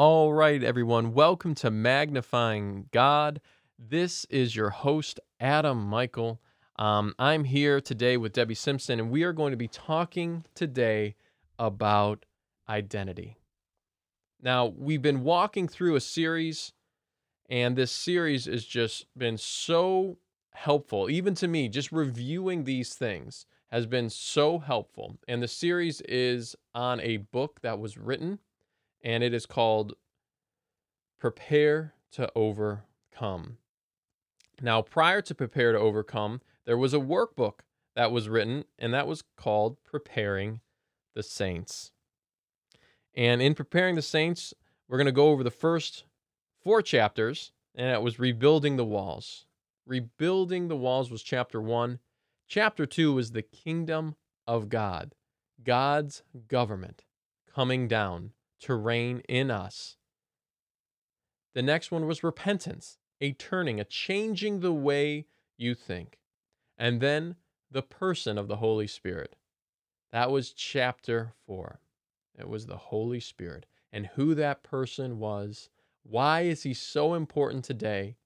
[0.00, 3.40] All right, everyone, welcome to Magnifying God.
[3.76, 6.40] This is your host, Adam Michael.
[6.76, 11.16] Um, I'm here today with Debbie Simpson, and we are going to be talking today
[11.58, 12.26] about
[12.68, 13.38] identity.
[14.40, 16.72] Now, we've been walking through a series,
[17.50, 20.18] and this series has just been so
[20.54, 25.18] helpful, even to me, just reviewing these things has been so helpful.
[25.26, 28.38] And the series is on a book that was written
[29.02, 29.94] and it is called
[31.18, 33.58] Prepare to Overcome.
[34.60, 37.60] Now, prior to Prepare to Overcome, there was a workbook
[37.94, 40.60] that was written, and that was called Preparing
[41.14, 41.92] the Saints.
[43.14, 44.54] And in Preparing the Saints,
[44.88, 46.04] we're going to go over the first
[46.62, 49.46] four chapters, and it was Rebuilding the Walls.
[49.86, 51.98] Rebuilding the Walls was chapter one.
[52.46, 54.14] Chapter two was the Kingdom
[54.46, 55.14] of God,
[55.62, 57.04] God's government
[57.52, 59.96] coming down to reign in us.
[61.54, 66.18] The next one was repentance, a turning, a changing the way you think.
[66.76, 67.36] And then
[67.70, 69.36] the person of the Holy Spirit.
[70.12, 71.80] That was chapter four.
[72.38, 75.68] It was the Holy Spirit and who that person was.
[76.02, 78.16] Why is he so important today?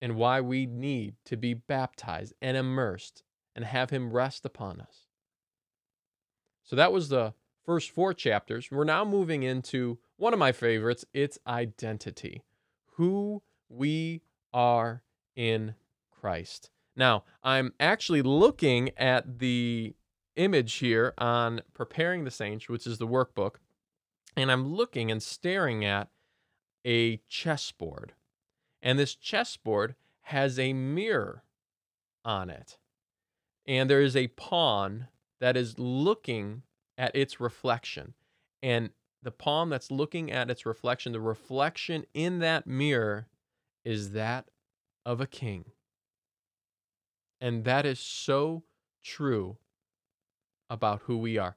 [0.00, 3.22] And why we need to be baptized and immersed
[3.54, 5.06] and have him rest upon us.
[6.62, 11.04] So that was the first four chapters, we're now moving into one of my favorites
[11.12, 12.44] it's identity,
[12.92, 15.02] who we are
[15.34, 15.74] in
[16.10, 16.70] Christ.
[16.96, 19.94] Now, I'm actually looking at the
[20.36, 23.56] image here on Preparing the Saints, which is the workbook,
[24.36, 26.08] and I'm looking and staring at
[26.86, 28.12] a chessboard.
[28.82, 31.44] And this chessboard has a mirror
[32.24, 32.78] on it.
[33.66, 35.08] And there is a pawn
[35.40, 36.62] that is looking
[36.96, 38.14] at its reflection.
[38.62, 38.90] And
[39.22, 43.28] the pawn that's looking at its reflection, the reflection in that mirror
[43.84, 44.50] is that
[45.04, 45.66] of a king.
[47.40, 48.64] And that is so
[49.02, 49.58] true
[50.70, 51.56] about who we are.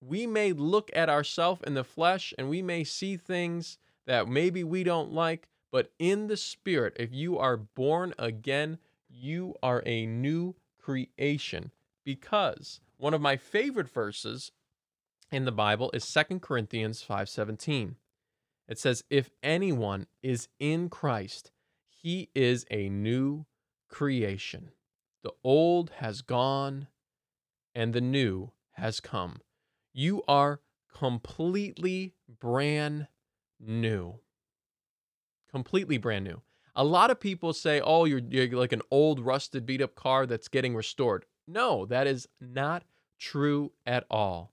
[0.00, 4.64] We may look at ourselves in the flesh and we may see things that maybe
[4.64, 8.78] we don't like, but in the spirit, if you are born again,
[9.08, 11.70] you are a new creation
[12.04, 14.52] because one of my favorite verses
[15.30, 17.96] in the Bible is 2 Corinthians 5:17.
[18.68, 21.52] It says if anyone is in Christ,
[21.88, 23.46] he is a new
[23.88, 24.72] creation.
[25.22, 26.88] The old has gone
[27.74, 29.40] and the new has come.
[29.92, 30.60] You are
[30.92, 33.08] completely brand
[33.58, 34.20] new.
[35.50, 36.42] Completely brand new.
[36.76, 40.26] A lot of people say, "Oh, you're, you're like an old rusted beat up car
[40.26, 42.84] that's getting restored." No, that is not
[43.18, 44.52] true at all.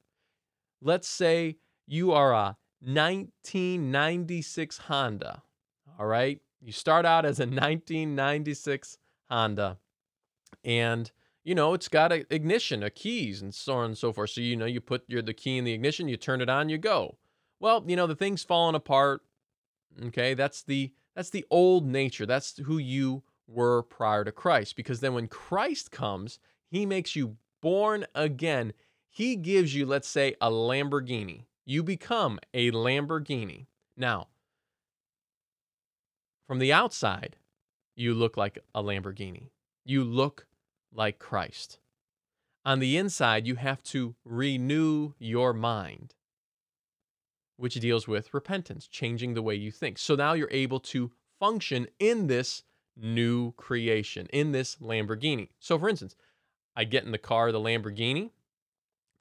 [0.82, 5.44] Let's say you are a 1996 Honda.
[6.00, 6.42] All right.
[6.62, 8.98] You start out as a 1996
[9.30, 9.78] Honda
[10.64, 11.12] and
[11.44, 14.32] you know it's got an ignition, a keys, and so on and so forth.
[14.32, 16.70] So you know you put your the key in the ignition, you turn it on,
[16.70, 17.18] you go.
[17.60, 19.22] Well, you know the thing's falling apart.
[20.08, 22.26] Okay, that's the that's the old nature.
[22.26, 24.76] That's who you were prior to Christ.
[24.76, 26.40] Because then when Christ comes,
[26.70, 28.74] he makes you born again.
[29.10, 31.46] He gives you, let's say, a Lamborghini.
[31.66, 33.68] You become a Lamborghini.
[33.98, 34.28] Now,
[36.48, 37.38] from the outside,
[37.96, 39.50] you look like a Lamborghini.
[39.84, 40.48] You look
[40.94, 41.80] like Christ.
[42.66, 46.16] On the inside, you have to renew your mind,
[47.58, 49.98] which deals with repentance, changing the way you think.
[49.98, 52.64] So now you're able to function in this
[52.98, 55.50] new creation, in this Lamborghini.
[55.60, 56.16] So, for instance,
[56.76, 58.32] I get in the car, the Lamborghini,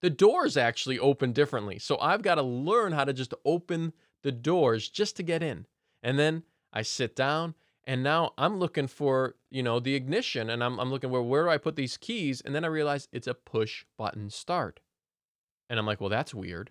[0.01, 1.79] the doors actually open differently.
[1.79, 3.93] So I've got to learn how to just open
[4.23, 5.67] the doors just to get in.
[6.03, 6.43] And then
[6.73, 7.55] I sit down
[7.87, 11.45] and now I'm looking for, you know, the ignition and I'm, I'm looking where, where
[11.45, 12.41] do I put these keys?
[12.41, 14.81] And then I realize it's a push button start.
[15.71, 16.71] And I'm like, well, that's weird.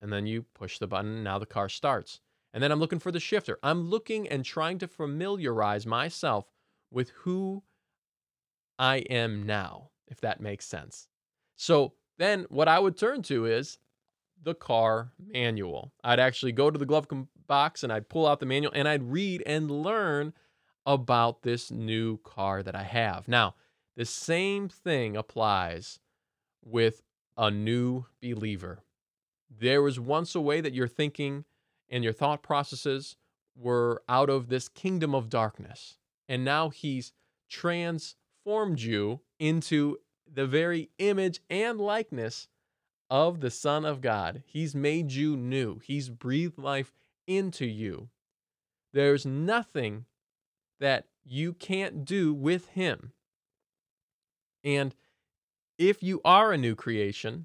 [0.00, 2.20] And then you push the button and now the car starts.
[2.52, 3.58] And then I'm looking for the shifter.
[3.62, 6.46] I'm looking and trying to familiarize myself
[6.90, 7.62] with who
[8.78, 11.08] I am now if that makes sense.
[11.56, 13.78] So then what I would turn to is
[14.42, 15.92] the car manual.
[16.04, 17.06] I'd actually go to the glove
[17.46, 20.32] box and I'd pull out the manual and I'd read and learn
[20.86, 23.28] about this new car that I have.
[23.28, 23.54] Now,
[23.96, 25.98] the same thing applies
[26.64, 27.02] with
[27.36, 28.80] a new believer.
[29.50, 31.44] There was once a way that your thinking
[31.88, 33.16] and your thought processes
[33.56, 35.96] were out of this kingdom of darkness.
[36.28, 37.12] And now he's
[38.48, 39.98] transformed you into
[40.32, 42.48] the very image and likeness
[43.10, 44.42] of the Son of God.
[44.46, 46.94] He's made you new, He's breathed life
[47.26, 48.08] into you.
[48.94, 50.06] There's nothing
[50.80, 53.12] that you can't do with Him.
[54.64, 54.94] And
[55.76, 57.44] if you are a new creation,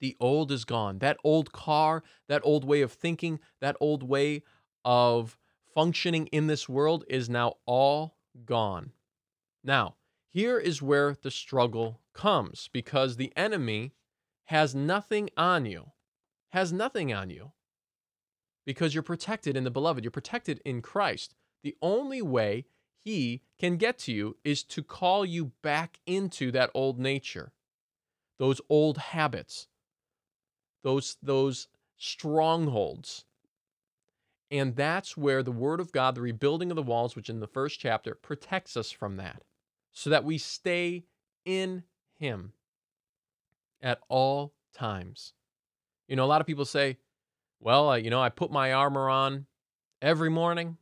[0.00, 0.98] the old is gone.
[0.98, 4.42] That old car, that old way of thinking, that old way
[4.84, 5.38] of
[5.72, 8.90] functioning in this world is now all gone.
[9.64, 9.96] Now,
[10.30, 13.92] here is where the struggle comes because the enemy
[14.46, 15.92] has nothing on you,
[16.50, 17.52] has nothing on you
[18.64, 21.34] because you're protected in the beloved, you're protected in Christ.
[21.62, 22.66] The only way
[23.04, 27.52] he can get to you is to call you back into that old nature,
[28.38, 29.68] those old habits,
[30.82, 33.24] those, those strongholds.
[34.50, 37.46] And that's where the Word of God, the rebuilding of the walls, which in the
[37.46, 39.42] first chapter protects us from that,
[39.92, 41.04] so that we stay
[41.44, 41.84] in
[42.18, 42.52] Him
[43.80, 45.34] at all times.
[46.08, 46.98] You know, a lot of people say,
[47.60, 49.46] well, uh, you know, I put my armor on
[50.00, 50.76] every morning.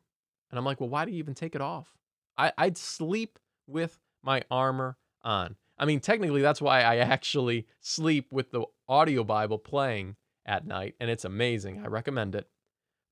[0.49, 1.95] And I'm like, well, why do you even take it off?
[2.37, 5.55] I, I'd sleep with my armor on.
[5.77, 10.15] I mean, technically, that's why I actually sleep with the audio Bible playing
[10.45, 11.81] at night, and it's amazing.
[11.83, 12.47] I recommend it.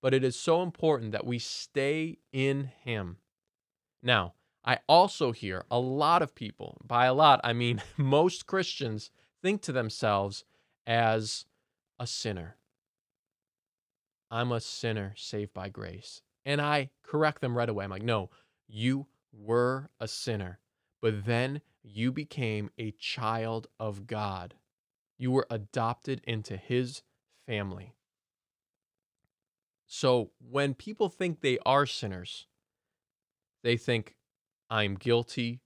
[0.02, 3.18] But it is so important that we stay in Him.
[4.02, 9.12] Now, I also hear a lot of people, by a lot, I mean most Christians,
[9.42, 10.44] think to themselves
[10.86, 11.46] as
[12.00, 12.58] a sinner.
[14.32, 16.22] I'm a sinner saved by grace.
[16.46, 17.84] And I correct them right away.
[17.84, 18.30] I'm like, no,
[18.68, 20.60] you were a sinner,
[21.02, 24.56] but then you became a child of God.
[25.18, 27.02] You were adopted into his
[27.46, 27.96] family.
[29.86, 32.46] So when people think they are sinners,
[33.64, 34.16] they think,
[34.70, 35.62] I'm guilty,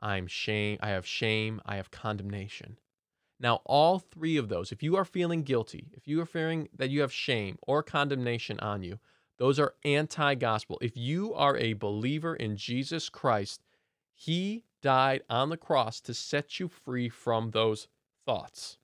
[0.00, 2.78] I'm shame, I have shame, I have condemnation.
[3.40, 6.90] Now, all three of those, if you are feeling guilty, if you are fearing that
[6.90, 8.98] you have shame or condemnation on you,
[9.38, 10.78] those are anti gospel.
[10.82, 13.62] If you are a believer in Jesus Christ,
[14.14, 17.86] He died on the cross to set you free from those
[18.26, 18.78] thoughts.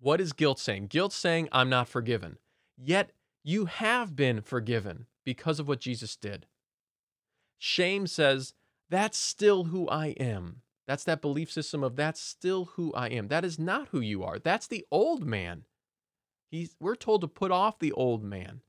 [0.00, 0.86] What is guilt saying?
[0.86, 2.38] Guilt saying, I'm not forgiven.
[2.76, 3.12] Yet
[3.42, 6.46] you have been forgiven because of what Jesus did.
[7.58, 8.54] Shame says,
[8.90, 10.62] that's still who I am.
[10.86, 13.28] That's that belief system of that's still who I am.
[13.28, 14.38] That is not who you are.
[14.38, 15.64] That's the old man.
[16.50, 18.60] He's, we're told to put off the old man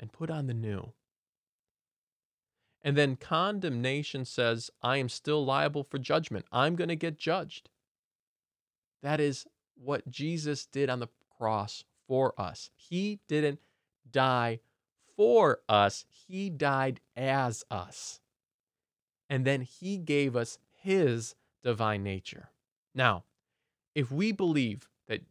[0.00, 0.92] and put on the new.
[2.82, 6.44] And then condemnation says, I am still liable for judgment.
[6.52, 7.70] I'm going to get judged.
[9.02, 11.08] That is what Jesus did on the
[11.38, 12.70] cross for us.
[12.74, 13.60] He didn't
[14.10, 14.60] die
[15.16, 18.20] for us, He died as us.
[19.28, 22.50] And then He gave us His divine nature.
[22.94, 23.24] Now,
[23.94, 25.22] if we believe that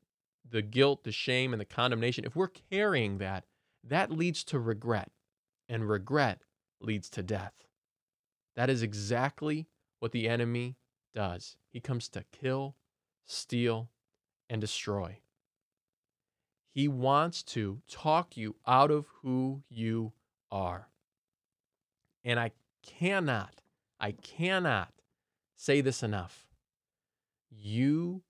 [0.49, 3.45] the guilt, the shame, and the condemnation, if we're carrying that,
[3.83, 5.11] that leads to regret,
[5.67, 6.43] and regret
[6.79, 7.53] leads to death.
[8.55, 9.67] That is exactly
[9.99, 10.77] what the enemy
[11.13, 11.57] does.
[11.71, 12.75] He comes to kill,
[13.25, 13.89] steal,
[14.49, 15.19] and destroy.
[16.73, 20.13] He wants to talk you out of who you
[20.51, 20.89] are.
[22.23, 23.61] And I cannot,
[23.99, 24.91] I cannot
[25.55, 26.47] say this enough.
[27.51, 28.23] You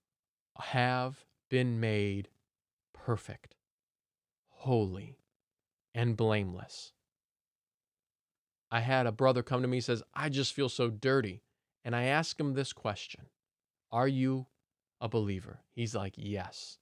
[0.58, 2.28] have been made
[2.92, 3.56] perfect,
[4.48, 5.18] holy,
[5.94, 6.92] and blameless.
[8.70, 11.42] I had a brother come to me says, "I just feel so dirty."
[11.82, 13.30] And I ask him this question,
[13.90, 14.48] "Are you
[15.00, 16.78] a believer?" He's like, "Yes."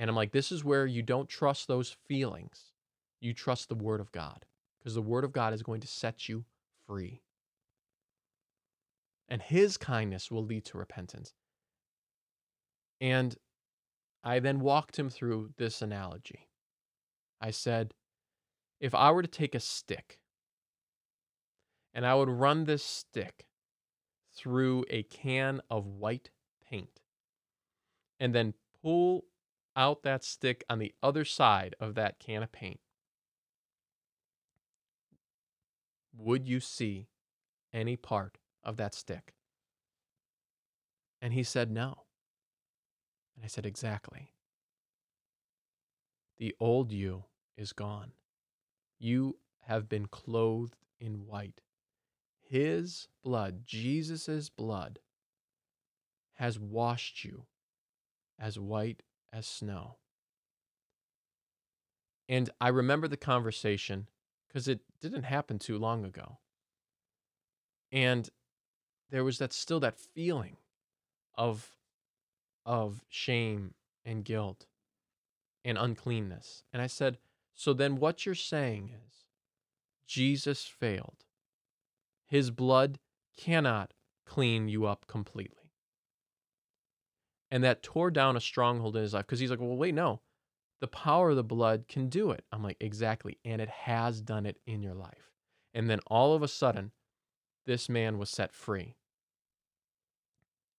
[0.00, 2.72] And I'm like, "This is where you don't trust those feelings.
[3.20, 4.46] You trust the word of God,
[4.78, 6.46] because the word of God is going to set you
[6.86, 7.22] free."
[9.28, 11.34] And his kindness will lead to repentance.
[12.98, 13.36] And
[14.24, 16.48] I then walked him through this analogy.
[17.38, 17.94] I said,
[18.80, 20.18] if I were to take a stick
[21.92, 23.46] and I would run this stick
[24.32, 26.30] through a can of white
[26.62, 27.02] paint
[28.18, 29.26] and then pull
[29.76, 32.80] out that stick on the other side of that can of paint,
[36.16, 37.08] would you see
[37.72, 39.34] any part of that stick?
[41.22, 42.04] And he said, No.
[43.36, 44.32] And I said, Exactly.
[46.38, 47.24] The old you
[47.56, 48.12] is gone.
[48.98, 51.60] You have been clothed in white.
[52.40, 54.98] His blood, Jesus' blood,
[56.34, 57.44] has washed you
[58.38, 59.96] as white as snow.
[62.28, 64.08] And I remember the conversation
[64.46, 66.38] because it didn't happen too long ago.
[67.90, 68.28] And
[69.10, 70.56] there was that still that feeling
[71.36, 71.76] of
[72.64, 74.66] of shame and guilt
[75.64, 76.62] and uncleanness.
[76.72, 77.18] And I said,
[77.54, 79.24] So then what you're saying is
[80.06, 81.24] Jesus failed.
[82.26, 82.98] His blood
[83.36, 83.92] cannot
[84.24, 85.59] clean you up completely.
[87.50, 90.20] And that tore down a stronghold in his life because he's like, Well, wait, no.
[90.80, 92.44] The power of the blood can do it.
[92.52, 93.38] I'm like, Exactly.
[93.44, 95.30] And it has done it in your life.
[95.74, 96.92] And then all of a sudden,
[97.66, 98.96] this man was set free.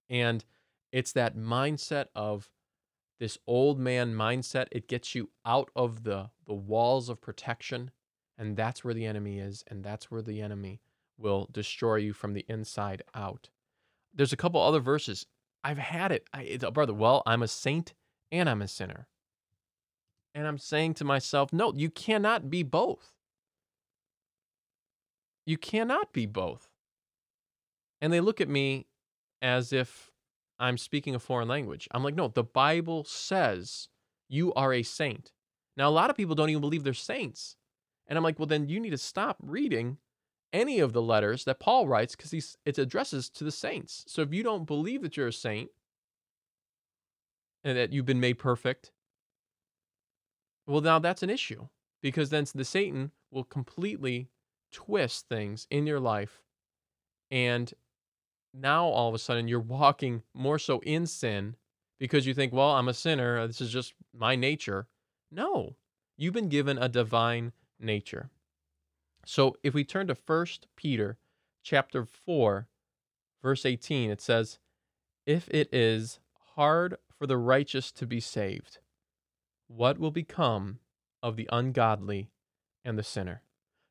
[0.10, 0.44] And
[0.92, 2.52] it's that mindset of
[3.20, 4.68] this old man mindset.
[4.72, 7.92] It gets you out of the, the walls of protection.
[8.38, 9.64] And that's where the enemy is.
[9.68, 10.82] And that's where the enemy
[11.18, 13.50] will destroy you from the inside out.
[14.14, 15.28] There's a couple other verses.
[15.64, 16.28] I've had it.
[16.34, 17.94] I, oh, brother, well, I'm a saint
[18.32, 19.08] and I'm a sinner.
[20.34, 23.14] And I'm saying to myself, no, you cannot be both.
[25.46, 26.70] You cannot be both.
[28.00, 28.88] And they look at me
[29.42, 30.12] as if
[30.60, 31.88] I'm speaking a foreign language.
[31.92, 33.90] I'm like, no, the Bible says
[34.30, 35.32] you are a saint.
[35.76, 37.56] Now, a lot of people don't even believe they're saints.
[38.08, 39.98] And I'm like, well, then you need to stop reading
[40.54, 44.04] any of the letters that Paul writes because it addresses to the saints.
[44.08, 45.70] So if you don't believe that you're a saint
[47.64, 48.92] and that you've been made perfect,
[50.68, 51.68] well, now that's an issue
[52.02, 54.30] because then the Satan will completely
[54.72, 56.42] twist things in your life
[57.30, 57.74] and
[58.54, 61.56] now all of a sudden you're walking more so in sin
[62.00, 63.46] because you think, well, I'm a sinner.
[63.48, 64.88] This is just my nature.
[65.32, 65.76] No,
[66.18, 68.30] you've been given a divine nature.
[69.26, 71.18] So if we turn to 1 Peter
[71.64, 72.68] chapter 4,
[73.42, 74.60] verse 18, it says,
[75.26, 76.20] If it is
[76.56, 78.80] hard for the righteous to be saved,
[79.68, 80.80] what will become
[81.22, 82.32] of the ungodly
[82.84, 83.44] and the sinner?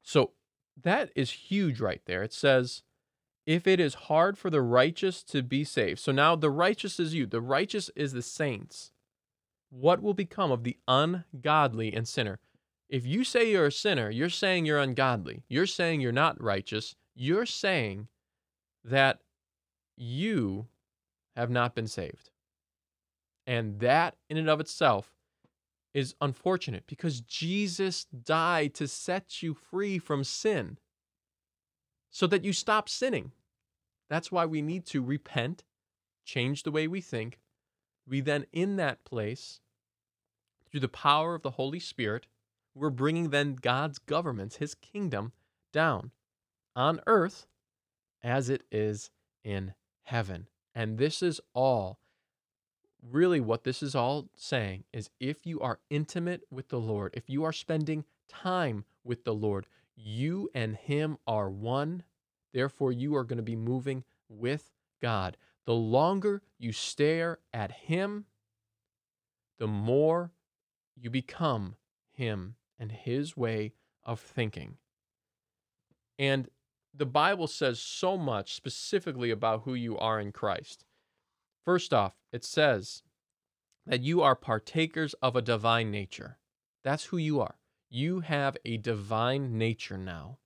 [0.02, 0.32] So
[0.82, 2.22] that is huge right there.
[2.22, 2.82] It says,
[3.46, 5.98] if it is hard for the righteous to be saved.
[5.98, 8.92] So now the righteous is you, the righteous is the saints.
[9.70, 12.38] What will become of the ungodly and sinner?
[12.90, 15.44] If you say you're a sinner, you're saying you're ungodly.
[15.48, 16.96] You're saying you're not righteous.
[17.14, 18.08] You're saying
[18.84, 19.20] that
[19.96, 20.66] you
[21.36, 22.30] have not been saved.
[23.46, 25.14] And that, in and of itself,
[25.94, 30.78] is unfortunate because Jesus died to set you free from sin
[32.10, 33.30] so that you stop sinning.
[34.08, 35.62] That's why we need to repent,
[36.24, 37.38] change the way we think.
[38.04, 39.60] We then, in that place,
[40.68, 42.26] through the power of the Holy Spirit,
[42.74, 45.32] we're bringing then God's governments, His kingdom,
[45.72, 46.10] down
[46.76, 47.46] on earth
[48.22, 49.10] as it is
[49.44, 50.48] in heaven.
[50.74, 51.98] And this is all,
[53.02, 57.28] really, what this is all saying is if you are intimate with the Lord, if
[57.28, 62.04] you are spending time with the Lord, you and Him are one
[62.52, 65.36] Therefore, you are going to be moving with God.
[65.66, 68.26] The longer you stare at Him,
[69.58, 70.32] the more
[70.96, 71.76] you become
[72.12, 74.78] Him and His way of thinking.
[76.18, 76.48] And
[76.92, 80.84] the Bible says so much specifically about who you are in Christ.
[81.64, 83.02] First off, it says
[83.86, 86.38] that you are partakers of a divine nature.
[86.82, 87.56] That's who you are.
[87.88, 90.38] You have a divine nature now.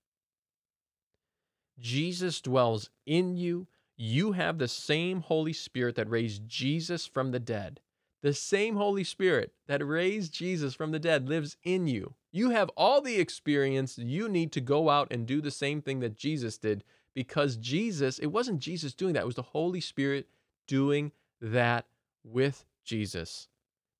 [1.78, 3.68] Jesus dwells in you.
[3.96, 7.80] You have the same Holy Spirit that raised Jesus from the dead.
[8.24, 12.14] The same Holy Spirit that raised Jesus from the dead lives in you.
[12.32, 16.00] You have all the experience you need to go out and do the same thing
[16.00, 20.26] that Jesus did because Jesus, it wasn't Jesus doing that, it was the Holy Spirit
[20.66, 21.12] doing
[21.42, 21.84] that
[22.24, 23.48] with Jesus.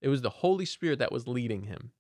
[0.01, 1.91] It was the Holy Spirit that was leading him.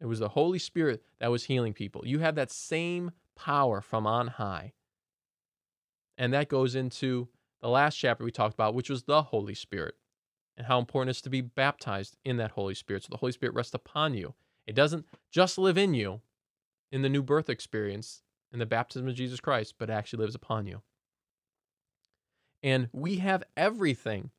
[0.00, 2.00] It was the Holy Spirit that was healing people.
[2.06, 4.72] You have that same power from on high.
[6.16, 7.28] And that goes into
[7.60, 9.96] the last chapter we talked about, which was the Holy Spirit
[10.58, 13.04] and how important it is to be baptized in that Holy Spirit.
[13.04, 14.34] So the Holy Spirit rests upon you.
[14.66, 16.20] It doesn't just live in you
[16.92, 18.22] in the new birth experience,
[18.52, 20.82] in the baptism of Jesus Christ, but it actually lives upon you.
[22.62, 24.30] And we have everything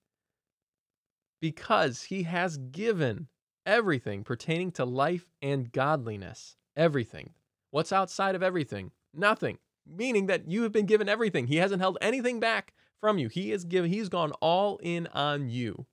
[1.42, 3.28] because he has given
[3.66, 6.58] everything pertaining to life and godliness.
[6.76, 7.32] Everything.
[7.72, 8.92] What's outside of everything?
[9.14, 9.58] Nothing
[9.90, 11.48] meaning that you have been given everything.
[11.48, 13.28] He hasn't held anything back from you.
[13.28, 15.86] He has given he's gone all in on you.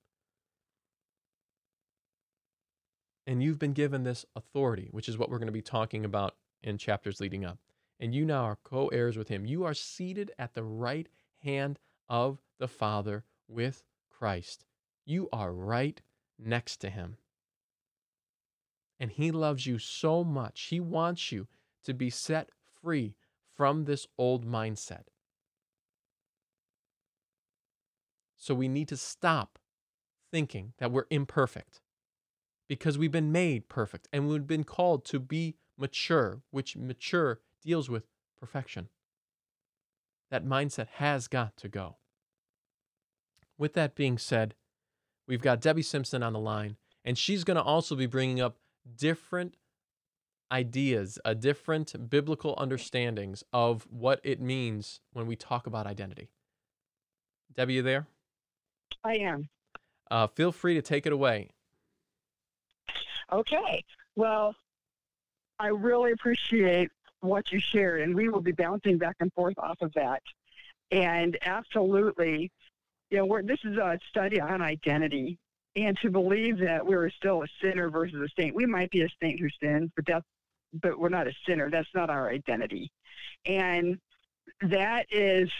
[3.26, 6.36] And you've been given this authority, which is what we're going to be talking about
[6.62, 7.58] in chapters leading up.
[7.98, 9.46] And you now are co-heirs with him.
[9.46, 11.08] You are seated at the right
[11.42, 11.78] hand
[12.08, 14.64] of the Father with Christ.
[15.04, 16.00] You are right
[16.38, 17.16] next to him.
[19.00, 20.62] And he loves you so much.
[20.70, 21.48] He wants you
[21.84, 22.50] to be set
[22.82, 23.14] free
[23.54, 25.04] from this old mindset.
[28.36, 29.58] So we need to stop
[30.30, 31.80] thinking that we're imperfect
[32.68, 37.88] because we've been made perfect and we've been called to be mature, which mature deals
[37.88, 38.04] with
[38.38, 38.88] perfection.
[40.30, 41.96] That mindset has got to go.
[43.58, 44.54] With that being said,
[45.26, 48.56] we've got Debbie Simpson on the line, and she's going to also be bringing up
[48.96, 49.56] different
[50.50, 56.28] ideas, a different biblical understandings of what it means when we talk about identity.
[57.54, 58.06] Debbie, you there?
[59.02, 59.48] I am.
[60.10, 61.50] Uh, feel free to take it away.
[63.32, 63.84] Okay.
[64.14, 64.54] Well,
[65.58, 66.90] I really appreciate
[67.20, 70.22] what you shared, and we will be bouncing back and forth off of that.
[70.90, 72.50] And absolutely,
[73.10, 75.38] you know, this is a study on identity,
[75.74, 78.54] and to believe that we're still a sinner versus a saint.
[78.54, 80.26] We might be a saint who sins, but that's
[80.74, 81.70] but we're not a sinner.
[81.70, 82.90] That's not our identity,
[83.44, 83.98] and
[84.62, 85.50] that is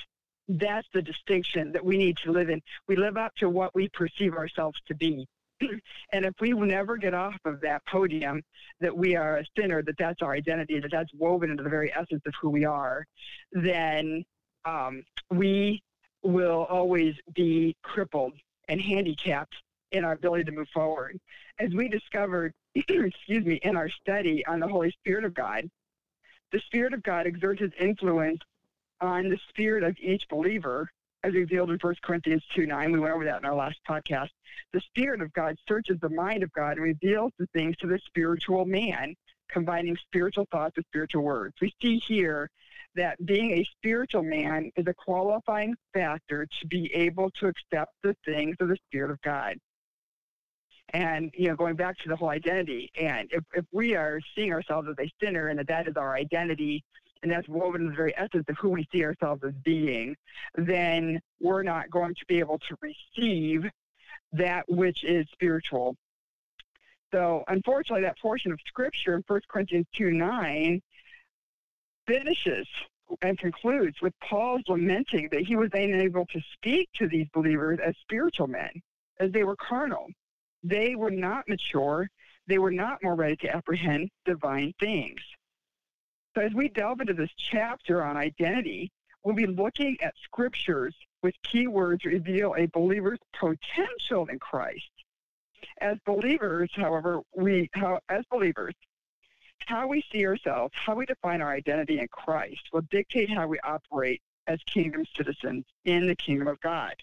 [0.49, 2.63] that's the distinction that we need to live in.
[2.87, 5.27] We live up to what we perceive ourselves to be.
[6.13, 8.43] and if we never get off of that podium
[8.81, 11.93] that we are a sinner, that that's our identity, that that's woven into the very
[11.95, 13.07] essence of who we are,
[13.53, 14.25] then
[14.65, 15.83] um, we
[16.23, 18.33] will always be crippled
[18.69, 19.55] and handicapped
[19.93, 21.19] in our ability to move forward.
[21.59, 25.71] As we discovered, excuse me, in our study on the Holy Spirit of God,
[26.53, 28.41] the Spirit of God exerts its influence
[29.01, 30.91] on the spirit of each believer,
[31.27, 32.93] as revealed in 1 Corinthians 2 9.
[32.93, 34.29] We went over that in our last podcast.
[34.73, 37.99] The Spirit of God searches the mind of God and reveals the things to the
[38.07, 39.15] spiritual man,
[39.51, 41.55] combining spiritual thoughts with spiritual words.
[41.61, 42.49] We see here
[42.95, 48.17] that being a spiritual man is a qualifying factor to be able to accept the
[48.25, 49.57] things of the Spirit of God.
[50.93, 54.53] And, you know, going back to the whole identity, and if, if we are seeing
[54.53, 56.85] ourselves as a sinner and that that is our identity,
[57.23, 60.17] and that's woven in the very essence of who we see ourselves as being,
[60.57, 63.65] then we're not going to be able to receive
[64.33, 65.97] that which is spiritual.
[67.13, 70.83] So, unfortunately, that portion of Scripture in 1 Corinthians 2 9
[72.07, 72.67] finishes
[73.23, 77.95] and concludes with Paul's lamenting that he was unable to speak to these believers as
[78.03, 78.71] spiritual men,
[79.21, 80.07] as they were carnal.
[80.63, 82.09] They were not mature,
[82.49, 85.21] they were not more ready to apprehend divine things.
[86.37, 88.93] So, as we delve into this chapter on identity,
[89.25, 94.91] we'll be looking at scriptures with keywords reveal a believer's potential in Christ.
[95.81, 98.75] As believers, however, we how, as believers,
[99.65, 103.59] how we see ourselves, how we define our identity in Christ will dictate how we
[103.61, 106.95] operate as kingdom citizens in the kingdom of God.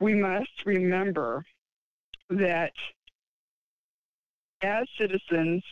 [0.00, 1.46] We must remember
[2.28, 2.74] that
[4.60, 5.62] as citizens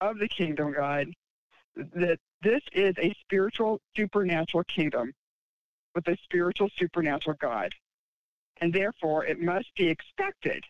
[0.00, 1.08] of the kingdom of God,
[1.76, 5.12] that this is a spiritual supernatural kingdom
[5.94, 7.72] with a spiritual supernatural God.
[8.60, 10.64] And therefore, it must be expected,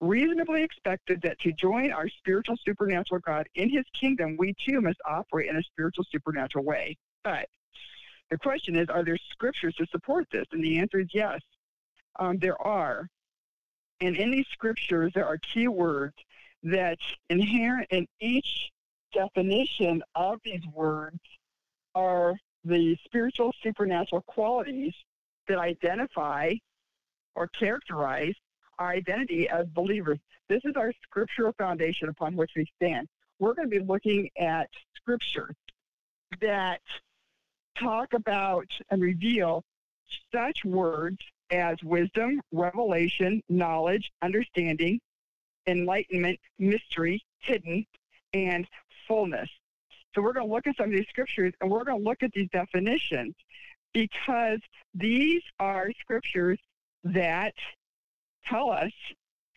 [0.00, 4.98] reasonably expected, that to join our spiritual supernatural God in his kingdom, we too must
[5.06, 6.96] operate in a spiritual supernatural way.
[7.22, 7.48] But
[8.30, 10.46] the question is, are there scriptures to support this?
[10.52, 11.40] And the answer is yes,
[12.18, 13.08] um, there are.
[14.00, 16.14] And in these scriptures, there are key words
[16.64, 18.70] that inherent in each
[19.14, 21.18] definition of these words
[21.94, 24.94] are the spiritual supernatural qualities
[25.48, 26.52] that identify
[27.34, 28.34] or characterize
[28.78, 30.18] our identity as believers.
[30.48, 33.08] This is our scriptural foundation upon which we stand.
[33.38, 35.54] We're going to be looking at scriptures
[36.40, 36.80] that
[37.78, 39.64] talk about and reveal
[40.32, 41.18] such words
[41.50, 45.00] as wisdom, revelation, knowledge, understanding,
[45.66, 47.86] enlightenment, mystery, hidden,
[48.32, 48.66] and
[49.06, 49.48] fullness.
[50.14, 52.22] So we're going to look at some of these scriptures and we're going to look
[52.22, 53.34] at these definitions
[53.92, 54.60] because
[54.94, 56.58] these are scriptures
[57.04, 57.54] that
[58.46, 58.92] tell us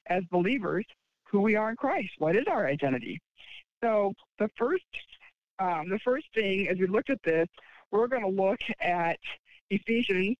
[0.07, 0.86] as believers
[1.25, 2.12] who we are in Christ.
[2.17, 3.19] What is our identity?
[3.83, 4.83] So the first,
[5.60, 7.47] um, the first thing as we look at this,
[7.91, 9.17] we're going to look at
[9.69, 10.38] Ephesians,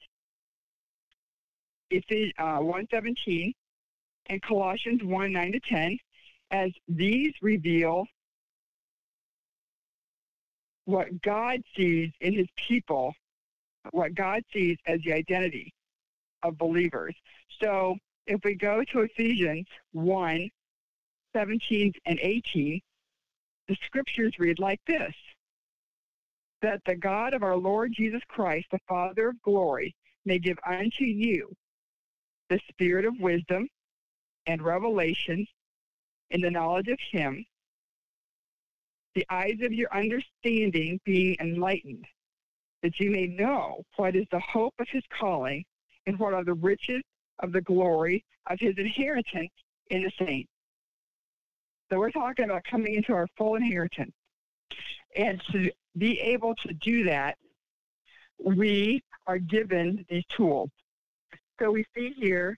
[1.90, 3.54] Ephesians uh, 1.17
[4.30, 5.98] and Colossians 1, 9 to 10,
[6.52, 8.06] as these reveal
[10.88, 13.14] what God sees in his people,
[13.92, 15.74] what God sees as the identity
[16.44, 17.14] of believers.
[17.62, 20.50] So if we go to Ephesians 1
[21.34, 22.82] 17 and 18,
[23.68, 25.14] the scriptures read like this
[26.62, 29.94] that the God of our Lord Jesus Christ, the Father of glory,
[30.26, 31.54] may give unto you
[32.50, 33.68] the spirit of wisdom
[34.48, 35.46] and revelation
[36.32, 37.46] in the knowledge of him
[39.16, 42.06] the eyes of your understanding being enlightened,
[42.84, 45.64] that you may know what is the hope of his calling,
[46.06, 47.02] and what are the riches
[47.40, 49.52] of the glory of his inheritance
[49.90, 50.50] in the saints.
[51.90, 54.14] So we're talking about coming into our full inheritance.
[55.16, 57.38] And to be able to do that,
[58.44, 60.70] we are given these tools.
[61.60, 62.58] So we see here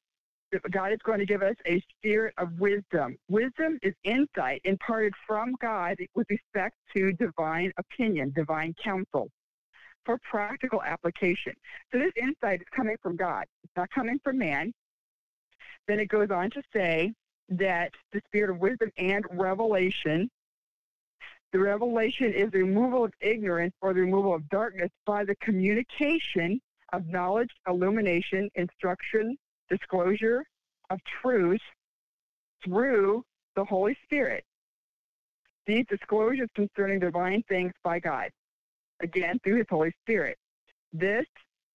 [0.71, 3.17] God is going to give us a spirit of wisdom.
[3.29, 9.29] Wisdom is insight imparted from God with respect to divine opinion, divine counsel
[10.05, 11.53] for practical application.
[11.91, 13.45] So this insight is coming from God.
[13.63, 14.73] It's not coming from man.
[15.87, 17.13] Then it goes on to say
[17.49, 20.29] that the spirit of wisdom and revelation
[21.51, 26.61] the revelation is the removal of ignorance or the removal of darkness by the communication
[26.93, 29.35] of knowledge, illumination, instruction,
[29.69, 30.43] disclosure
[30.89, 31.61] of truth
[32.63, 33.23] through
[33.55, 34.43] the Holy Spirit.
[35.65, 38.29] These disclosures concerning divine things by God,
[39.01, 40.37] again, through His Holy Spirit.
[40.91, 41.25] This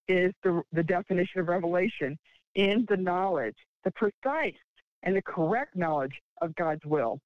[0.09, 2.18] is the, the definition of revelation
[2.54, 4.54] in the knowledge, the precise
[5.02, 7.18] and the correct knowledge of God's will.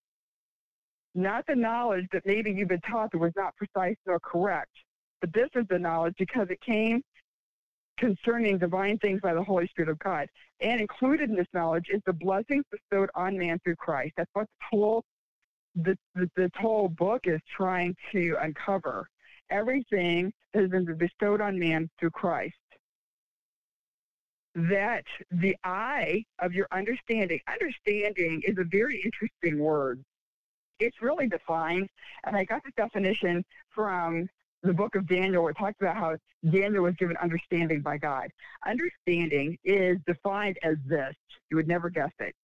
[1.15, 4.71] Not the knowledge that maybe you've been taught that was not precise nor correct,
[5.21, 7.03] but this is the knowledge because it came
[7.99, 10.29] concerning divine things by the Holy Spirit of God.
[10.61, 14.15] And included in this knowledge is the blessings bestowed on man through Christ.
[14.17, 15.05] That's what the whole,
[15.75, 19.07] the, the, this whole book is trying to uncover.
[19.51, 22.55] Everything that has been bestowed on man through Christ.
[24.55, 30.03] That the eye of your understanding, understanding is a very interesting word.
[30.81, 31.89] It's really defined,
[32.25, 34.29] and I got this definition from
[34.63, 36.17] the book of Daniel, it talks about how
[36.51, 38.29] Daniel was given understanding by God.
[38.67, 41.15] Understanding is defined as this.
[41.51, 42.35] You would never guess it.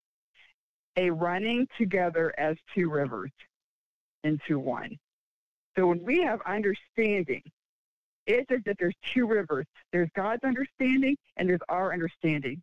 [0.96, 3.33] A running together as two rivers
[4.22, 4.96] into one.
[5.77, 7.42] So when we have understanding,
[8.27, 9.66] it's as if there's two rivers.
[9.92, 12.62] There's God's understanding and there's our understanding.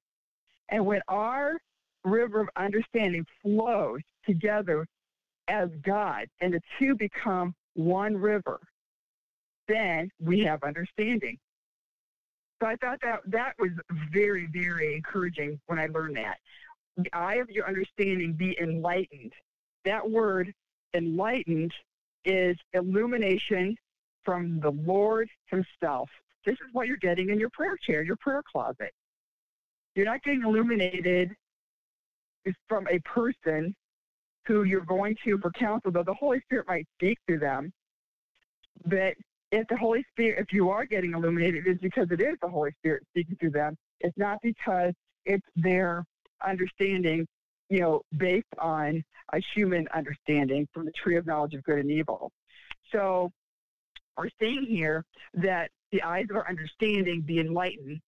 [0.69, 1.57] And when our
[2.03, 4.87] river of understanding flows together
[5.47, 8.59] as God and the two become one river,
[9.71, 11.37] then we have understanding.
[12.61, 13.71] So I thought that that was
[14.11, 16.37] very, very encouraging when I learned that.
[16.97, 19.33] The eye of your understanding be enlightened.
[19.85, 20.53] That word
[20.93, 21.73] enlightened
[22.25, 23.75] is illumination
[24.23, 26.09] from the Lord Himself.
[26.45, 28.93] This is what you're getting in your prayer chair, your prayer closet.
[29.95, 31.31] You're not getting illuminated
[32.67, 33.75] from a person
[34.45, 37.71] who you're going to for counsel, though the Holy Spirit might speak through them.
[38.85, 39.15] But
[39.51, 42.71] if the Holy Spirit, if you are getting illuminated, it's because it is the Holy
[42.79, 43.77] Spirit speaking through them.
[43.99, 44.93] It's not because
[45.25, 46.05] it's their
[46.45, 47.27] understanding,
[47.69, 51.91] you know, based on a human understanding from the tree of knowledge of good and
[51.91, 52.31] evil.
[52.91, 53.31] So
[54.17, 55.03] we're seeing here
[55.35, 57.99] that the eyes of our understanding be enlightened,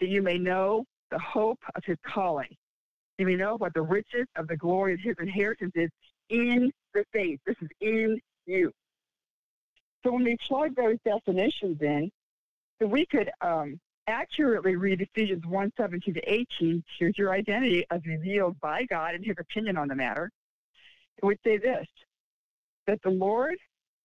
[0.00, 2.54] that you may know the hope of his calling.
[3.18, 5.90] You may know what the riches of the glory of his inheritance is
[6.28, 7.40] in the faith.
[7.46, 8.72] This is in you.
[10.04, 12.10] So when we plug those definitions in,
[12.80, 16.84] so we could um, accurately read Ephesians 1 17 to 18.
[16.98, 20.30] Here's your identity as revealed by God and his opinion on the matter.
[21.18, 21.86] It would say this
[22.86, 23.56] that the Lord,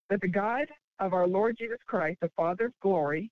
[0.10, 0.68] that the God
[1.00, 3.30] of our Lord Jesus Christ, the Father of glory,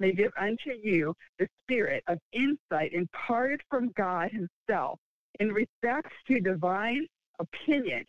[0.00, 4.98] may give unto you the spirit of insight imparted from God Himself
[5.40, 7.06] in respect to divine
[7.38, 8.04] opinion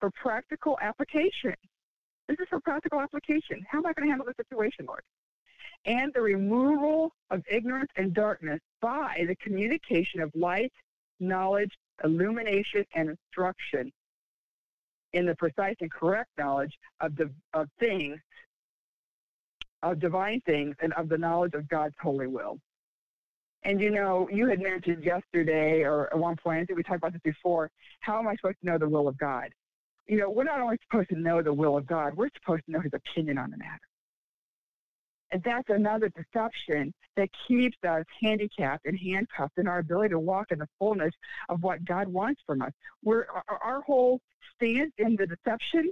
[0.00, 1.54] for practical application
[2.28, 3.64] this is for practical application.
[3.68, 5.02] How am I going to handle the situation, Lord?
[5.86, 10.72] And the removal of ignorance and darkness by the communication of light,
[11.20, 13.92] knowledge, illumination, and instruction
[15.12, 18.18] in the precise and correct knowledge of, the, of things,
[19.82, 22.58] of divine things, and of the knowledge of God's holy will.
[23.64, 26.98] And you know, you had mentioned yesterday, or at one point, I think we talked
[26.98, 29.50] about this before, how am I supposed to know the will of God?
[30.06, 32.72] You know, we're not only supposed to know the will of God, we're supposed to
[32.72, 33.80] know his opinion on the matter.
[35.30, 40.52] And that's another deception that keeps us handicapped and handcuffed in our ability to walk
[40.52, 41.12] in the fullness
[41.48, 42.70] of what God wants from us.
[43.02, 44.20] We're, our, whole
[44.54, 45.90] stance in the deception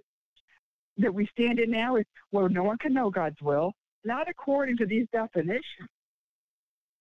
[0.98, 3.72] that we stand in now is, well, no one can know God's will,
[4.04, 5.88] not according to these definitions.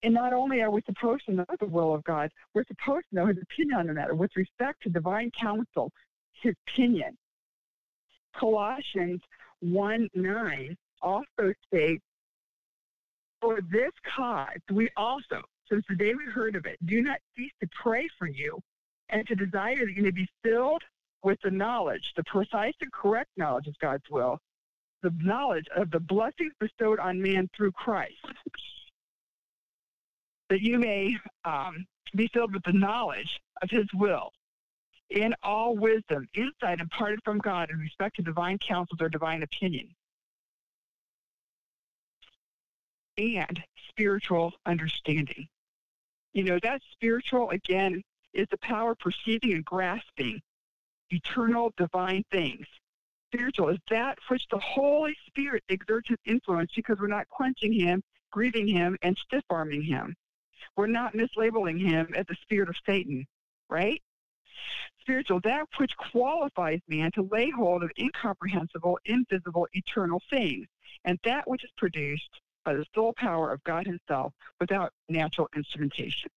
[0.03, 3.15] And not only are we supposed to know the will of God, we're supposed to
[3.15, 5.91] know his opinion on the matter with respect to divine counsel,
[6.41, 7.17] his opinion.
[8.37, 9.21] Colossians
[9.59, 12.03] 1 9 also states,
[13.41, 17.51] For this cause we also, since the day we heard of it, do not cease
[17.61, 18.59] to pray for you
[19.09, 20.81] and to desire that you may be filled
[21.23, 24.39] with the knowledge, the precise and correct knowledge of God's will,
[25.03, 28.15] the knowledge of the blessings bestowed on man through Christ.
[30.49, 31.15] that you may
[31.45, 34.31] um, be filled with the knowledge of his will
[35.11, 39.89] in all wisdom, insight imparted from God in respect to divine counsels or divine opinion,
[43.17, 45.47] and spiritual understanding.
[46.33, 48.01] You know, that spiritual, again,
[48.33, 50.41] is the power of perceiving and grasping
[51.09, 52.65] eternal divine things.
[53.33, 58.01] Spiritual is that which the Holy Spirit exerts his influence because we're not quenching him,
[58.31, 60.15] grieving him, and stiff arming him.
[60.77, 63.25] We're not mislabeling him as the spirit of Satan,
[63.69, 64.01] right?
[65.01, 70.67] Spiritual, that which qualifies man to lay hold of incomprehensible, invisible, eternal things,
[71.05, 76.29] and that which is produced by the sole power of God Himself without natural instrumentation.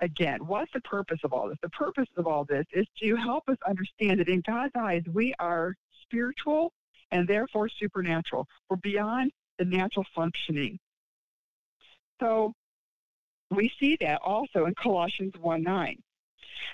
[0.00, 1.58] Again, what's the purpose of all this?
[1.62, 5.34] The purpose of all this is to help us understand that in God's eyes, we
[5.38, 6.72] are spiritual
[7.10, 8.46] and therefore supernatural.
[8.68, 10.78] We're beyond the natural functioning.
[12.20, 12.52] So
[13.50, 16.02] we see that also in Colossians 1 9.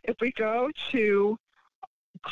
[0.05, 1.39] If we go to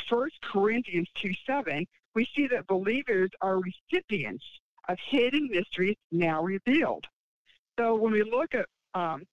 [0.09, 4.45] 1 Corinthians 2 7, we see that believers are recipients
[4.87, 7.05] of hidden mysteries now revealed.
[7.79, 9.23] So when we look at um,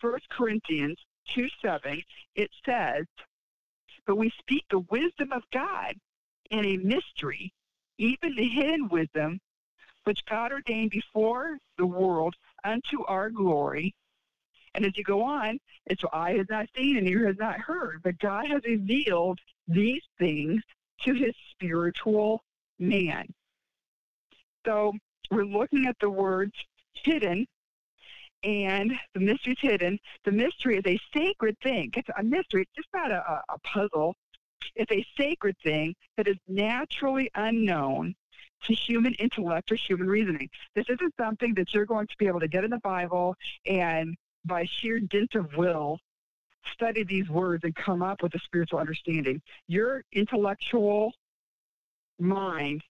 [0.00, 0.98] 1 Corinthians
[1.34, 2.02] 2 7,
[2.34, 3.04] it says,
[4.06, 5.94] But we speak the wisdom of God
[6.50, 7.52] in a mystery,
[7.98, 9.40] even the hidden wisdom,
[10.04, 13.94] which God ordained before the world unto our glory.
[14.76, 18.02] And as you go on, it's eye has not seen and ear has not heard,
[18.04, 20.62] but God has revealed these things
[21.02, 22.42] to his spiritual
[22.78, 23.26] man.
[24.66, 24.92] So
[25.30, 26.52] we're looking at the words
[26.92, 27.46] hidden
[28.42, 29.98] and the mystery's hidden.
[30.24, 31.90] The mystery is a sacred thing.
[31.96, 32.62] It's a mystery.
[32.62, 34.14] It's just not a, a puzzle.
[34.74, 38.14] It's a sacred thing that is naturally unknown
[38.64, 40.50] to human intellect or human reasoning.
[40.74, 44.16] This isn't something that you're going to be able to get in the Bible and
[44.46, 45.98] by sheer dint of will
[46.72, 49.40] study these words and come up with a spiritual understanding.
[49.68, 51.12] Your intellectual
[52.18, 52.82] mind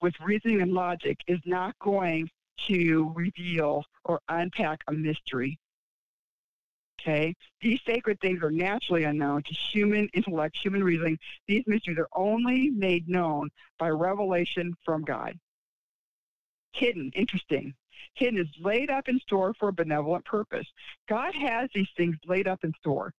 [0.00, 2.28] with reasoning and logic is not going
[2.66, 5.58] to reveal or unpack a mystery.
[7.00, 7.34] Okay?
[7.60, 11.18] These sacred things are naturally unknown to human intellect, human reasoning.
[11.48, 15.38] These mysteries are only made known by revelation from God.
[16.72, 17.74] Hidden, interesting.
[18.14, 20.66] Hidden is laid up in store for a benevolent purpose.
[21.08, 23.12] God has these things laid up in store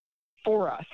[0.44, 0.86] for us,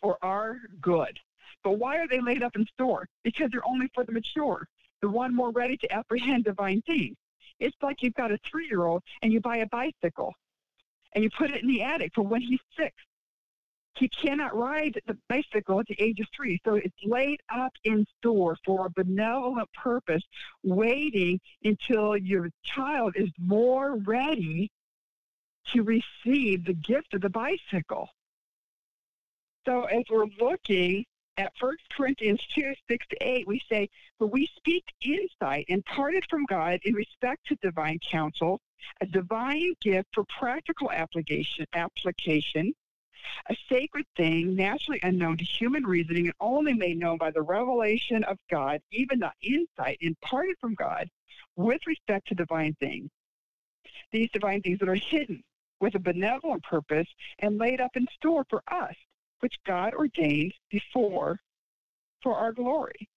[0.00, 1.18] for our good.
[1.64, 3.06] But why are they laid up in store?
[3.22, 4.66] Because they're only for the mature,
[5.00, 7.16] the one more ready to apprehend divine things.
[7.60, 10.34] It's like you've got a three year old and you buy a bicycle
[11.14, 12.94] and you put it in the attic for when he's six.
[13.94, 16.60] He cannot ride the bicycle at the age of three.
[16.64, 20.22] So it's laid up in store for a benevolent purpose,
[20.62, 24.70] waiting until your child is more ready
[25.72, 28.08] to receive the gift of the bicycle.
[29.66, 31.04] So as we're looking
[31.38, 36.44] at 1 Corinthians 2, 6 to 8, we say, But we speak insight imparted from
[36.46, 38.60] God in respect to divine counsel,
[39.00, 42.74] a divine gift for practical application, application,
[43.50, 48.24] a sacred thing naturally unknown to human reasoning and only made known by the revelation
[48.24, 51.08] of God, even the insight imparted from God
[51.56, 53.10] with respect to divine things.
[54.10, 55.42] These divine things that are hidden
[55.80, 57.08] with a benevolent purpose
[57.40, 58.94] and laid up in store for us
[59.40, 61.38] which God ordained before
[62.22, 63.08] for our glory.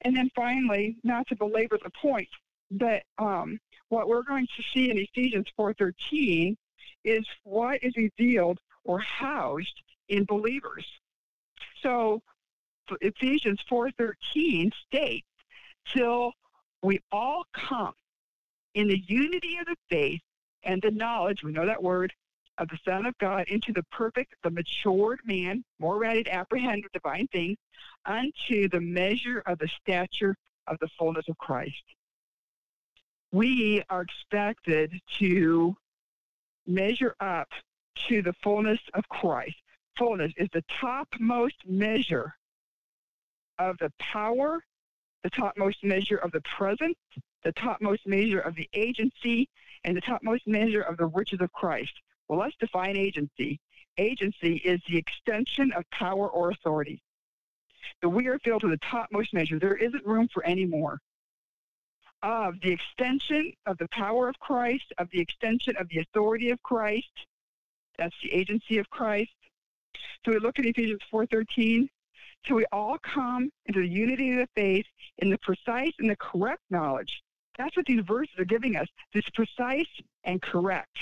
[0.00, 2.28] And then finally, not to belabor the point,
[2.70, 3.58] but um,
[3.90, 6.56] what we're going to see in Ephesians 4.13
[7.04, 10.86] is what is revealed or housed in believers.
[11.82, 12.22] So
[13.00, 15.26] Ephesians 4.13 states,
[15.92, 16.32] till
[16.82, 17.94] we all come
[18.74, 20.20] in the unity of the faith
[20.62, 22.12] and the knowledge, we know that word,
[22.58, 26.84] of the Son of God into the perfect, the matured man, more ready to apprehend
[26.84, 27.58] the divine things,
[28.06, 31.82] unto the measure of the stature of the fullness of Christ.
[33.32, 35.76] We are expected to
[36.66, 37.48] measure up
[38.08, 39.56] to the fullness of Christ.
[39.96, 42.34] Fullness is the topmost measure
[43.58, 44.64] of the power,
[45.22, 46.98] the topmost measure of the presence,
[47.44, 49.48] the topmost measure of the agency,
[49.84, 51.92] and the topmost measure of the riches of Christ.
[52.28, 53.60] Well, let's define agency.
[53.98, 57.02] Agency is the extension of power or authority.
[58.02, 59.58] So we are filled to the topmost measure.
[59.58, 60.98] There isn't room for any more.
[62.22, 66.62] Of the extension of the power of Christ, of the extension of the authority of
[66.62, 67.26] Christ,
[67.98, 69.30] that's the agency of Christ.
[70.24, 71.88] So we look at Ephesians 4.13.
[72.46, 74.86] So we all come into the unity of the faith
[75.18, 77.22] in the precise and the correct knowledge
[77.56, 79.88] That's what these verses are giving us this precise
[80.24, 80.96] and correct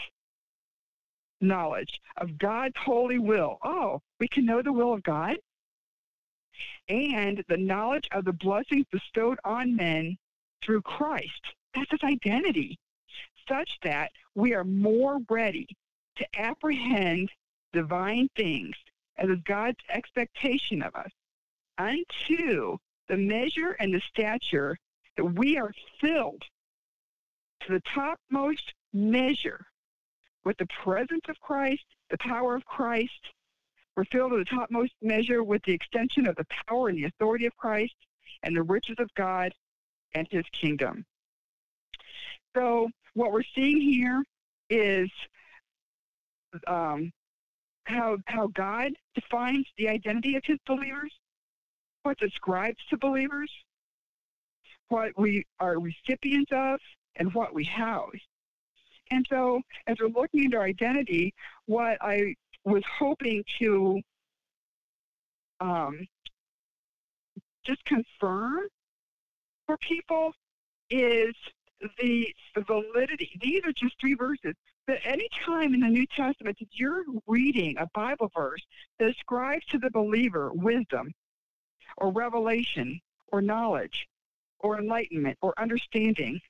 [1.40, 3.58] knowledge of God's holy will.
[3.64, 5.36] Oh, we can know the will of God
[6.88, 10.16] and the knowledge of the blessings bestowed on men
[10.64, 11.42] through Christ.
[11.74, 12.78] That's his identity,
[13.48, 15.66] such that we are more ready
[16.16, 17.30] to apprehend
[17.72, 18.74] divine things
[19.16, 21.10] as is God's expectation of us
[21.78, 24.76] unto the measure and the stature
[25.16, 26.42] that we are filled
[27.60, 29.64] to the topmost measure
[30.44, 33.30] with the presence of Christ, the power of Christ.
[33.96, 37.46] We're filled to the topmost measure with the extension of the power and the authority
[37.46, 37.94] of Christ
[38.42, 39.52] and the riches of God
[40.14, 41.04] and his kingdom.
[42.56, 44.24] So, what we're seeing here
[44.68, 45.10] is
[46.66, 47.12] um,
[47.84, 51.12] how, how God defines the identity of his believers,
[52.02, 53.50] what's ascribed to believers,
[54.88, 56.78] what we are recipients of,
[57.16, 58.10] and what we house.
[59.10, 61.34] And so, as we're looking into identity,
[61.66, 62.34] what I
[62.64, 64.00] was hoping to
[65.60, 66.06] um,
[67.64, 68.68] just confirm
[69.66, 70.32] for people
[70.90, 71.34] is
[71.98, 73.30] the validity.
[73.40, 74.54] These are just three verses.
[74.86, 78.62] But any time in the New Testament that you're reading a Bible verse
[78.98, 81.12] that ascribes to the believer wisdom
[81.98, 84.08] or revelation or knowledge
[84.58, 86.40] or enlightenment or understanding,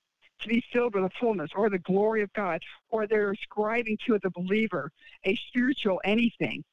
[0.40, 4.18] to be filled with the fullness or the glory of God, or they're ascribing to
[4.22, 4.90] the believer
[5.24, 6.64] a spiritual anything,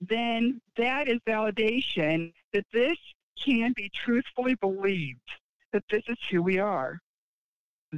[0.00, 2.96] then that is validation that this
[3.42, 5.20] can be truthfully believed,
[5.72, 6.98] that this is who we are.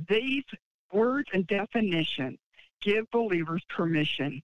[0.08, 0.44] These
[0.92, 2.38] words and definitions
[2.82, 4.42] give believers permission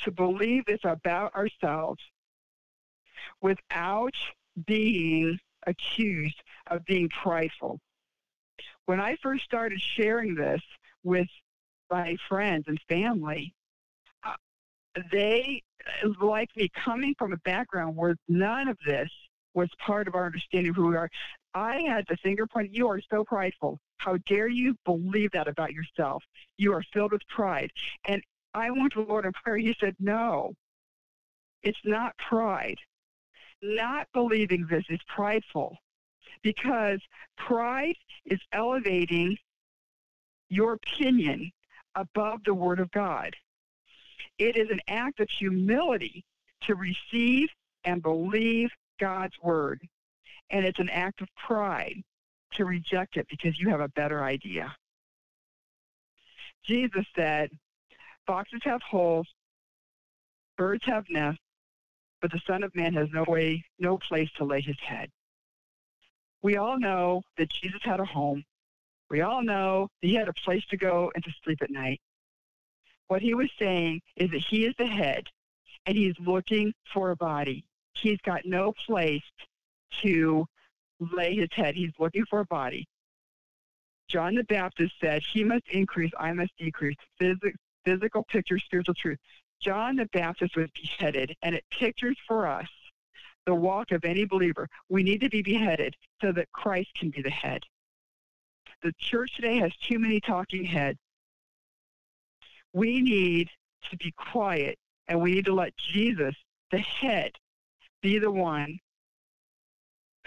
[0.00, 2.02] to believe this about ourselves
[3.40, 4.14] without
[4.66, 7.80] being accused of being prideful.
[8.86, 10.62] When I first started sharing this
[11.02, 11.28] with
[11.90, 13.54] my friends and family,
[14.24, 14.34] uh,
[15.12, 15.62] they,
[16.20, 19.10] like me, coming from a background where none of this
[19.54, 21.10] was part of our understanding of who we are,
[21.56, 23.80] I had the finger point, you are so prideful.
[23.96, 26.22] How dare you believe that about yourself?
[26.58, 27.70] You are filled with pride.
[28.06, 29.56] And I went to the Lord in prayer.
[29.56, 30.52] He said, No,
[31.62, 32.76] it's not pride.
[33.62, 35.78] Not believing this is prideful
[36.42, 37.00] because
[37.38, 39.38] pride is elevating
[40.50, 41.50] your opinion
[41.94, 43.34] above the Word of God.
[44.38, 46.22] It is an act of humility
[46.64, 47.48] to receive
[47.86, 48.68] and believe
[49.00, 49.80] God's Word.
[50.50, 52.02] And it's an act of pride
[52.52, 54.74] to reject it because you have a better idea.
[56.64, 57.50] Jesus said,
[58.26, 59.28] Foxes have holes,
[60.56, 61.40] birds have nests,
[62.20, 65.10] but the Son of Man has no way, no place to lay his head.
[66.42, 68.44] We all know that Jesus had a home.
[69.10, 72.00] We all know that he had a place to go and to sleep at night.
[73.08, 75.26] What he was saying is that he is the head
[75.86, 77.64] and he's looking for a body.
[77.94, 79.22] He's got no place
[80.02, 80.46] to
[81.00, 81.74] lay his head.
[81.74, 82.86] He's looking for a body.
[84.08, 86.96] John the Baptist said, He must increase, I must decrease.
[87.18, 89.18] Physic- physical picture, spiritual truth.
[89.60, 92.68] John the Baptist was beheaded, and it pictures for us
[93.46, 94.68] the walk of any believer.
[94.88, 97.62] We need to be beheaded so that Christ can be the head.
[98.82, 100.98] The church today has too many talking heads.
[102.72, 103.48] We need
[103.90, 104.78] to be quiet
[105.08, 106.34] and we need to let Jesus,
[106.70, 107.32] the head,
[108.02, 108.78] be the one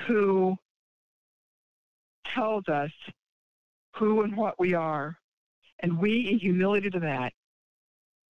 [0.08, 0.56] who
[2.34, 2.92] tells us
[3.96, 5.18] who and what we are.
[5.80, 7.34] And we, in humility to that,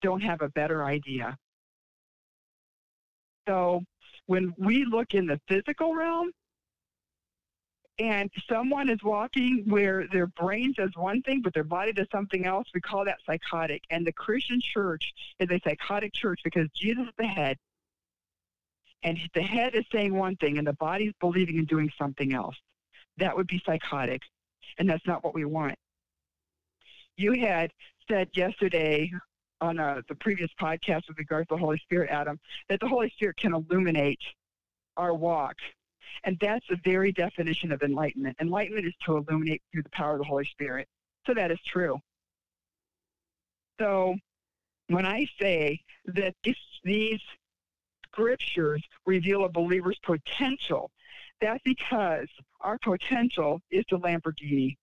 [0.01, 1.37] don't have a better idea.
[3.47, 3.83] So
[4.27, 6.31] when we look in the physical realm
[7.97, 12.45] and someone is walking where their brain does one thing but their body does something
[12.45, 13.83] else, we call that psychotic.
[13.89, 17.57] And the Christian church is a psychotic church because Jesus is the head.
[19.03, 22.33] And the head is saying one thing and the body is believing and doing something
[22.33, 22.55] else.
[23.17, 24.21] That would be psychotic.
[24.77, 25.75] And that's not what we want.
[27.17, 27.71] You had
[28.09, 29.11] said yesterday
[29.61, 32.39] on uh, the previous podcast with regards to the Holy Spirit, Adam,
[32.69, 34.19] that the Holy Spirit can illuminate
[34.95, 35.55] our walk.
[36.23, 38.37] And that's the very definition of enlightenment.
[38.41, 40.87] Enlightenment is to illuminate through the power of the Holy Spirit.
[41.25, 41.99] So that is true.
[43.79, 44.15] So
[44.87, 47.21] when I say that this, these
[48.11, 50.91] scriptures reveal a believer's potential,
[51.41, 52.27] that's because
[52.61, 54.75] our potential is the Lamborghini.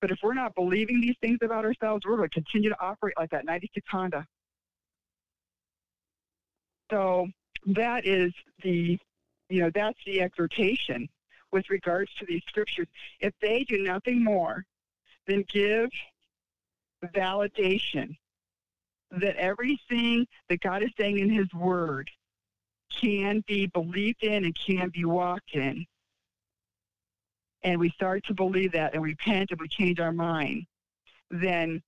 [0.00, 3.14] But if we're not believing these things about ourselves, we're going to continue to operate
[3.18, 4.26] like that 96 Honda.
[6.90, 7.26] So
[7.68, 8.32] that is
[8.62, 8.98] the,
[9.48, 11.08] you know, that's the exhortation
[11.52, 12.88] with regards to these scriptures,
[13.20, 14.64] if they do nothing more
[15.26, 15.88] than give
[17.14, 18.14] validation
[19.20, 22.10] that everything that God is saying in His Word
[22.90, 25.84] can be believed in and can be walked in,
[27.62, 30.64] and we start to believe that and repent and we change our mind,
[31.30, 31.82] then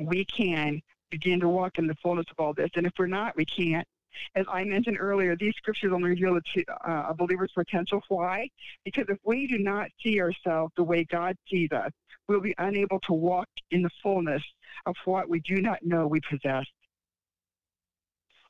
[0.00, 0.80] we can
[1.10, 2.70] begin to walk in the fullness of all this.
[2.74, 3.86] And if we're not, we can't.
[4.34, 8.00] As I mentioned earlier, these scriptures only reveal uh, a believer's potential.
[8.08, 8.48] Why?
[8.84, 11.90] Because if we do not see ourselves the way God sees us,
[12.28, 14.42] we'll be unable to walk in the fullness
[14.86, 16.66] of what we do not know we possess.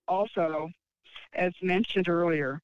[0.07, 0.71] Also,
[1.33, 2.61] as mentioned earlier,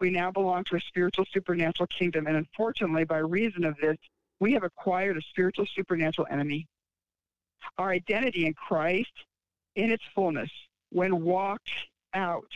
[0.00, 3.98] we now belong to a spiritual supernatural kingdom, and unfortunately, by reason of this,
[4.40, 6.66] we have acquired a spiritual supernatural enemy.
[7.76, 9.12] Our identity in Christ,
[9.76, 10.50] in its fullness,
[10.90, 11.70] when walked
[12.14, 12.50] out,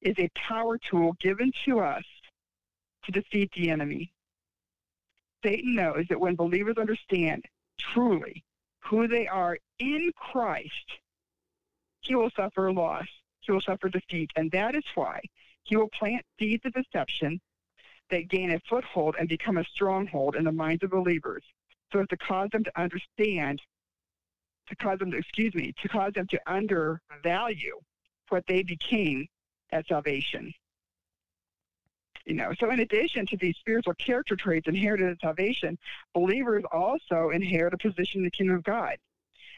[0.00, 2.04] is a power tool given to us
[3.04, 4.12] to defeat the enemy.
[5.42, 7.44] Satan knows that when believers understand
[7.78, 8.44] truly
[8.80, 10.72] who they are in Christ,
[12.00, 13.06] he will suffer loss,
[13.40, 15.20] he will suffer defeat, and that is why
[15.64, 17.40] he will plant seeds of deception
[18.10, 21.42] that gain a foothold and become a stronghold in the minds of believers,
[21.92, 23.60] so as to cause them to understand,
[24.68, 27.78] to cause them to, excuse me, to cause them to undervalue
[28.30, 29.26] what they became
[29.72, 30.52] at salvation.
[32.28, 35.78] You know, so in addition to these spiritual character traits inherited in salvation,
[36.12, 38.98] believers also inherit a position in the kingdom of God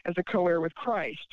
[0.05, 1.27] as a co-heir with Christ.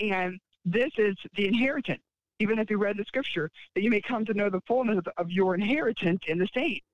[0.00, 2.02] And this is the inheritance,
[2.40, 5.06] even if you read the scripture, that you may come to know the fullness of,
[5.18, 6.84] of your inheritance in the saints.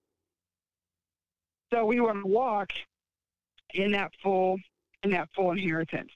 [1.72, 2.70] So we want to walk
[3.72, 4.58] in that full
[5.02, 6.10] in that full inheritance.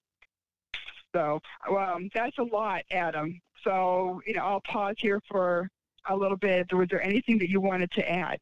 [1.14, 3.40] So um, that's a lot, Adam.
[3.64, 5.70] So you know, I'll pause here for
[6.08, 6.72] a little bit.
[6.72, 8.38] Was there anything that you wanted to add?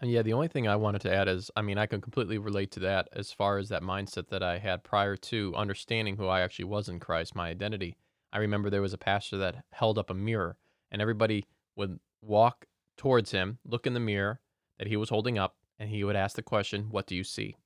[0.00, 2.38] And yeah, the only thing I wanted to add is, I mean, I can completely
[2.38, 6.26] relate to that as far as that mindset that I had prior to understanding who
[6.26, 7.96] I actually was in Christ, my identity.
[8.32, 10.56] I remember there was a pastor that held up a mirror,
[10.90, 11.44] and everybody
[11.76, 12.64] would walk
[12.96, 14.40] towards him, look in the mirror
[14.78, 17.56] that he was holding up, and he would ask the question, What do you see?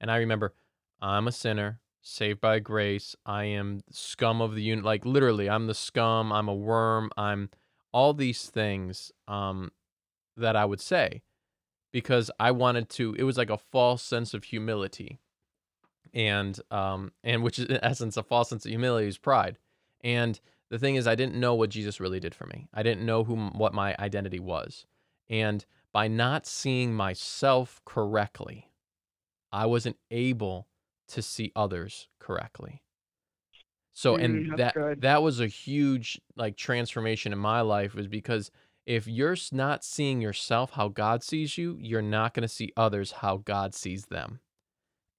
[0.00, 0.54] And I remember,
[1.00, 3.14] I'm a sinner, saved by grace.
[3.26, 4.84] I am scum of the unit.
[4.84, 6.32] Like, literally, I'm the scum.
[6.32, 7.10] I'm a worm.
[7.16, 7.50] I'm
[7.92, 9.72] all these things um,
[10.36, 11.22] that I would say
[11.92, 13.14] because I wanted to.
[13.18, 15.20] It was like a false sense of humility,
[16.12, 19.58] and um, and which is in essence a false sense of humility is pride.
[20.02, 20.40] And
[20.70, 22.66] the thing is, I didn't know what Jesus really did for me.
[22.74, 24.86] I didn't know who what my identity was,
[25.28, 28.70] and by not seeing myself correctly,
[29.52, 30.68] I wasn't able
[31.08, 32.82] to see others correctly.
[33.94, 35.00] So Mm, and that good.
[35.02, 38.50] that was a huge like transformation in my life was because
[38.86, 43.12] if you're not seeing yourself how God sees you, you're not going to see others
[43.12, 44.40] how God sees them.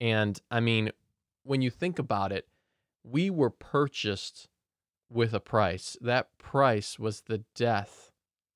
[0.02, 0.92] And I mean,
[1.44, 2.48] when you think about it,
[3.04, 4.50] we were purchased
[5.10, 5.96] with a price.
[6.02, 8.12] That price was the death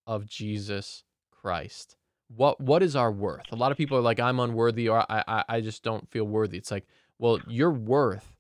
[0.06, 1.96] of Jesus Christ.
[2.28, 3.52] What what is our worth?
[3.52, 6.26] A lot of people are like, I'm unworthy, or I I, I just don't feel
[6.26, 6.58] worthy.
[6.58, 6.88] It's like,
[7.20, 8.36] well, your worth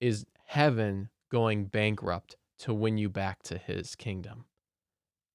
[0.00, 4.44] is heaven going bankrupt to win you back to his kingdom.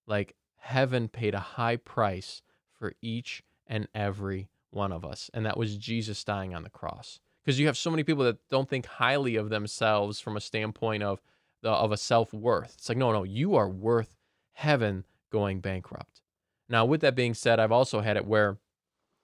[0.05, 2.43] Like heaven paid a high price
[2.77, 7.19] for each and every one of us, and that was Jesus dying on the cross.
[7.43, 11.01] Because you have so many people that don't think highly of themselves from a standpoint
[11.01, 11.19] of
[11.63, 12.75] the of a self worth.
[12.77, 14.15] It's like, no, no, you are worth
[14.53, 16.21] heaven going bankrupt.
[16.69, 18.59] Now, with that being said, I've also had it where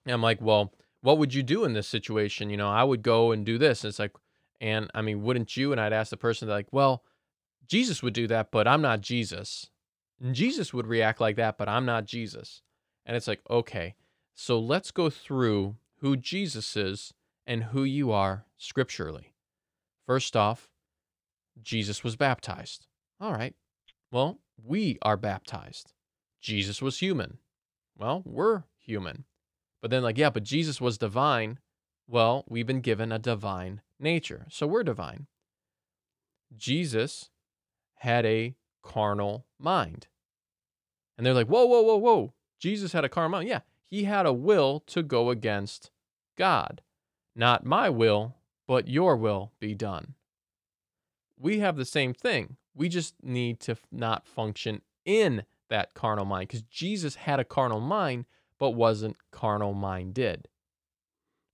[0.08, 2.50] I'm like, well, what would you do in this situation?
[2.50, 3.84] You know, I would go and do this.
[3.84, 4.14] And it's like,
[4.64, 5.74] and I mean, wouldn't you?
[5.74, 7.04] And I'd ask the person, like, well,
[7.68, 9.70] Jesus would do that, but I'm not Jesus.
[10.22, 12.62] And Jesus would react like that, but I'm not Jesus.
[13.06, 13.96] And it's like, okay,
[14.34, 17.14] so let's go through who Jesus is
[17.46, 19.34] and who you are scripturally.
[20.08, 20.70] First off,
[21.62, 22.88] Jesus was baptized.
[23.20, 23.56] All right.
[24.12, 25.92] Well, we are baptized.
[26.40, 27.40] Jesus was human.
[27.98, 29.26] Well, we're human.
[29.82, 31.60] But then, like, yeah, but Jesus was divine.
[32.14, 34.46] Well, we've been given a divine nature.
[34.52, 35.26] So we're divine.
[36.56, 37.32] Jesus
[37.96, 38.54] had a
[38.84, 40.06] carnal mind.
[41.18, 42.34] And they're like, whoa, whoa, whoa, whoa.
[42.60, 43.50] Jesus had a carnal mind.
[43.50, 45.90] Yeah, he had a will to go against
[46.38, 46.84] God.
[47.36, 48.36] Not my will,
[48.68, 50.14] but your will be done.
[51.40, 52.58] We have the same thing.
[52.76, 57.80] We just need to not function in that carnal mind because Jesus had a carnal
[57.80, 58.26] mind,
[58.60, 60.48] but wasn't carnal minded.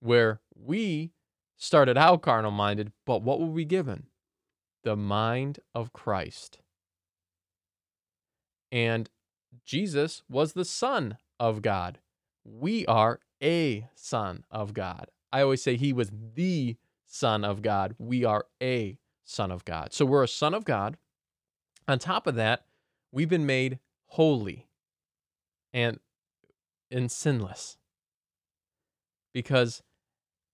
[0.01, 1.11] Where we
[1.57, 4.07] started out carnal minded, but what were we given?
[4.83, 6.59] The mind of Christ.
[8.71, 9.09] And
[9.65, 11.99] Jesus was the Son of God.
[12.43, 15.07] we are a son of God.
[15.31, 17.95] I always say he was the son of God.
[17.97, 19.93] We are a son of God.
[19.93, 20.97] So we're a son of God.
[21.87, 22.65] On top of that,
[23.11, 24.67] we've been made holy
[25.73, 25.99] and
[26.91, 27.77] and sinless
[29.33, 29.83] because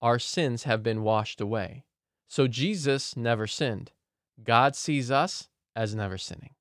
[0.06, 1.84] our sins have been washed away.
[2.28, 3.92] So Jesus never sinned.
[4.44, 6.52] God sees us as never sinning.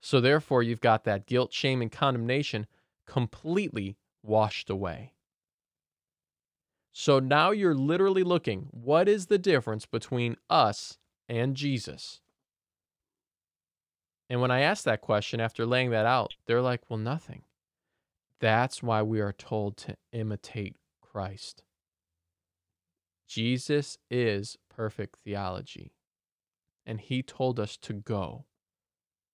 [0.00, 2.66] So therefore, you've got that guilt, shame, and condemnation
[3.06, 5.12] completely washed away.
[6.92, 10.96] So now you're literally looking what is the difference between us
[11.28, 12.22] and Jesus?
[14.30, 17.42] And when I asked that question after laying that out, they're like, well, nothing.
[18.40, 21.62] That's why we are told to imitate Christ.
[23.26, 25.92] Jesus is perfect theology,
[26.84, 28.44] and he told us to go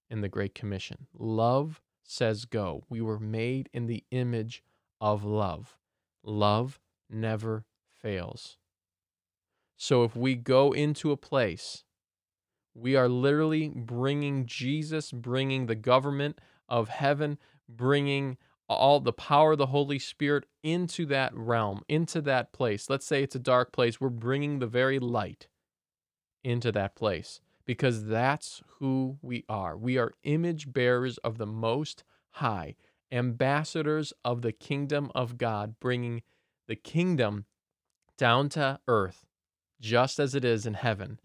[0.09, 1.07] in the Great Commission.
[1.13, 2.85] Love says go.
[2.89, 4.63] We were made in the image
[5.01, 5.79] of love.
[6.23, 6.81] Love
[7.11, 7.65] never
[8.01, 8.57] fails.
[9.77, 11.85] So if we go into a place,
[12.75, 16.39] we are literally bringing Jesus, bringing the government
[16.69, 17.39] of heaven,
[17.69, 18.39] bringing
[18.69, 22.89] all the power of the Holy Spirit into that realm, into that place.
[22.89, 24.01] Let's say it's a dark place.
[24.01, 25.49] We're bringing the very light
[26.45, 29.77] into that place because that's who we are.
[29.77, 32.05] We are image bearers of the Most
[32.37, 32.77] High,
[33.11, 36.23] ambassadors of the kingdom of God, bringing
[36.67, 37.45] the kingdom
[38.17, 39.27] down to earth
[39.81, 41.19] just as it is in heaven.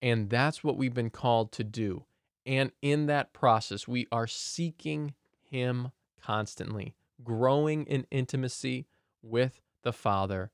[0.00, 2.06] And that's what we've been called to do.
[2.46, 5.92] And in that process, we are seeking Him
[6.22, 8.86] constantly, growing in intimacy
[9.22, 10.50] with the Father,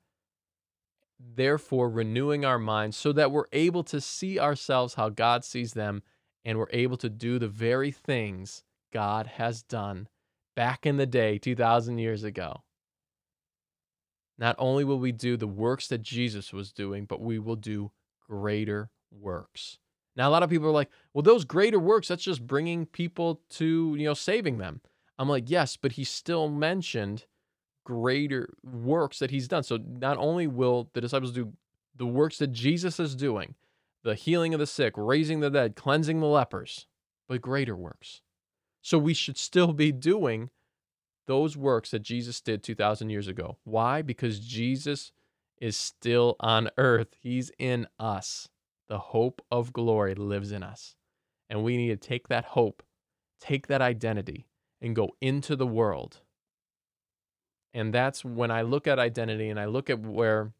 [1.19, 6.03] therefore renewing our minds so that we're able to see ourselves how God sees them
[6.45, 8.63] and we're able to do the very things
[8.93, 10.09] God has done
[10.57, 12.63] back in the day, 2,000 years ago.
[14.39, 17.91] Not only will we do the works that Jesus was doing, but we will do
[18.29, 19.79] greater works.
[20.17, 23.41] Now, a lot of people are like, well, those greater works, that's just bringing people
[23.51, 24.81] to, you know, saving them.
[25.19, 27.27] I'm like, yes, but he still mentioned
[27.85, 29.63] greater works that he's done.
[29.63, 31.53] So not only will the disciples do
[31.97, 33.55] the works that Jesus is doing,
[34.05, 36.87] the healing of the sick, raising the dead, cleansing the lepers,
[37.29, 38.23] but greater works.
[38.83, 40.51] So we should still be doing
[41.27, 43.59] those works that Jesus did 2,000 years ago.
[43.65, 44.03] Why?
[44.03, 45.13] Because Jesus
[45.61, 48.49] is still on earth, He's in us.
[48.89, 50.95] The hope of glory lives in us.
[51.51, 52.83] And we need to take that hope,
[53.41, 54.47] take that identity,
[54.81, 56.19] and go into the world.
[57.75, 60.53] And that's when I look at identity and I look at where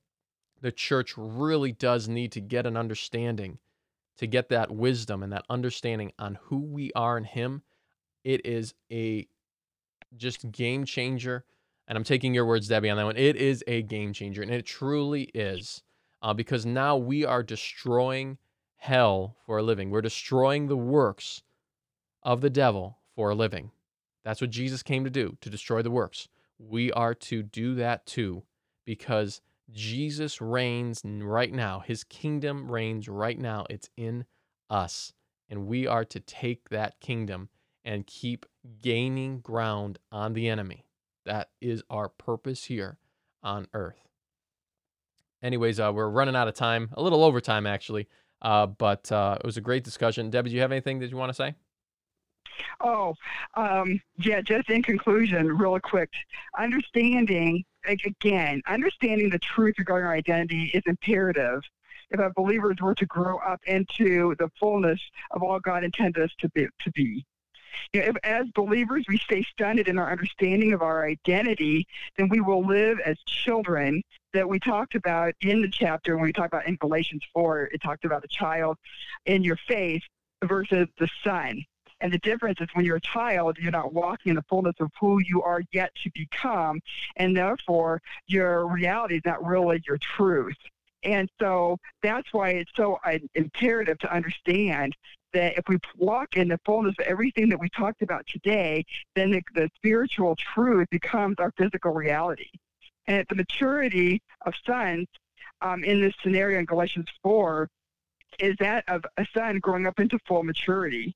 [0.61, 3.59] the church really does need to get an understanding,
[4.19, 7.63] to get that wisdom and that understanding on who we are in Him.
[8.25, 9.27] It is a
[10.17, 11.45] just game changer.
[11.87, 13.17] And I'm taking your words, Debbie, on that one.
[13.17, 15.83] It is a game changer, and it truly is,
[16.21, 18.37] uh, because now we are destroying
[18.77, 19.91] hell for a living.
[19.91, 21.43] We're destroying the works
[22.23, 23.71] of the devil for a living.
[24.29, 26.29] That's what Jesus came to do, to destroy the works.
[26.59, 28.43] We are to do that too,
[28.85, 31.81] because Jesus reigns right now.
[31.81, 33.65] His kingdom reigns right now.
[33.71, 34.27] It's in
[34.69, 35.15] us.
[35.49, 37.49] And we are to take that kingdom
[37.87, 38.45] and keep
[38.83, 40.85] gaining ground on the enemy.
[41.25, 42.99] That is our purpose here
[43.43, 44.11] on earth.
[45.43, 48.09] Anyways, uh, we're running out of time, a little over time actually,
[48.43, 50.29] uh, but uh, it was a great discussion.
[50.29, 51.55] Debbie, do you have anything that you want to say?
[52.81, 53.15] Oh,
[53.55, 56.11] um, yeah, just in conclusion, real quick,
[56.59, 61.63] understanding, again, understanding the truth regarding our identity is imperative
[62.11, 65.01] if our believers were to grow up into the fullness
[65.33, 66.67] of all God intended us to be.
[66.83, 67.25] To be.
[67.93, 71.87] You know, if as believers we stay stunted in our understanding of our identity,
[72.17, 74.03] then we will live as children
[74.35, 77.83] that we talked about in the chapter when we talked about in Galatians 4, it
[77.83, 78.77] talked about the child
[79.27, 80.03] in your faith
[80.45, 81.65] versus the son.
[82.01, 84.91] And the difference is when you're a child, you're not walking in the fullness of
[85.01, 86.81] who you are yet to become.
[87.17, 90.57] And therefore, your reality is not really your truth.
[91.05, 94.97] And so that's why it's so uh, imperative to understand
[95.33, 98.85] that if we walk in the fullness of everything that we talked about today,
[99.15, 102.49] then the, the spiritual truth becomes our physical reality.
[103.07, 105.07] And at the maturity of sons
[105.61, 107.69] um, in this scenario in Galatians 4
[108.39, 111.15] is that of a son growing up into full maturity.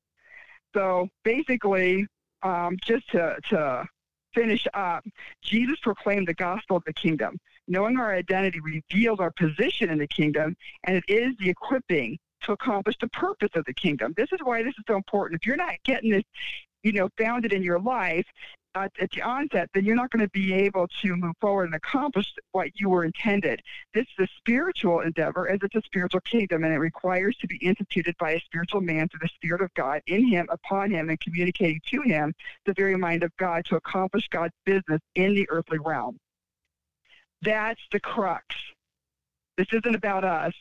[0.74, 2.06] So basically,
[2.42, 3.86] um, just to, to
[4.34, 5.04] finish up,
[5.42, 7.38] Jesus proclaimed the gospel of the kingdom.
[7.68, 12.52] Knowing our identity reveals our position in the kingdom, and it is the equipping to
[12.52, 14.12] accomplish the purpose of the kingdom.
[14.16, 15.40] This is why this is so important.
[15.40, 16.24] If you're not getting this,
[16.82, 18.26] you know, founded in your life,
[18.74, 21.74] at, at the onset, then you're not going to be able to move forward and
[21.74, 23.60] accomplish what you were intended.
[23.94, 27.56] This is a spiritual endeavor as it's a spiritual kingdom, and it requires to be
[27.56, 31.20] instituted by a spiritual man through the Spirit of God in him, upon him, and
[31.20, 32.34] communicating to him
[32.66, 36.18] the very mind of God to accomplish God's business in the earthly realm.
[37.42, 38.54] That's the crux.
[39.56, 40.54] This isn't about us.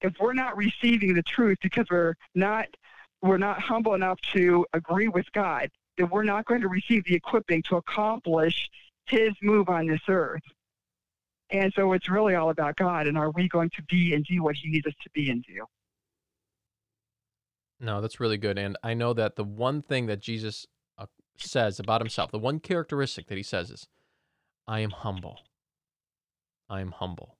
[0.00, 2.66] If we're not receiving the truth because we're not
[3.20, 7.14] we're not humble enough to agree with God, then we're not going to receive the
[7.14, 8.68] equipping to accomplish
[9.06, 10.42] his move on this earth.
[11.50, 14.42] And so it's really all about God and are we going to be and do
[14.42, 15.66] what he needs us to be and do?
[17.78, 18.58] No, that's really good.
[18.58, 20.66] And I know that the one thing that Jesus
[20.96, 23.88] uh, says about himself, the one characteristic that he says is,
[24.66, 25.40] I am humble.
[26.70, 27.36] I am humble.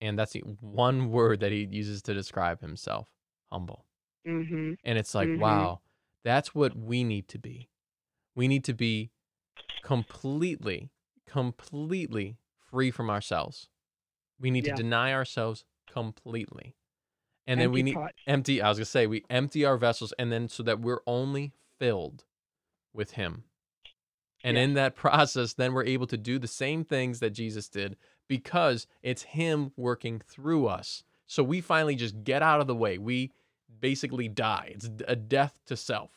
[0.00, 3.08] And that's the one word that he uses to describe himself
[3.52, 3.84] humble.
[4.26, 4.74] Mm-hmm.
[4.84, 5.38] And it's like, Mhm.
[5.38, 5.80] wow,
[6.26, 7.70] that's what we need to be.
[8.34, 9.12] We need to be
[9.82, 10.90] completely,
[11.24, 13.68] completely free from ourselves.
[14.40, 14.74] We need Yeah.
[14.74, 16.74] to deny ourselves completely.
[17.46, 18.18] And then we need pots.
[18.26, 21.00] empty, I was going to say, we empty our vessels and then so that we're
[21.06, 22.24] only filled
[22.92, 23.44] with Him.
[24.42, 27.96] And in that process, then we're able to do the same things that Jesus did
[28.26, 31.04] because it's Him working through us.
[31.28, 32.98] So we finally just get out of the way.
[32.98, 33.30] We
[33.80, 34.72] basically die.
[34.74, 36.10] It's a death to self.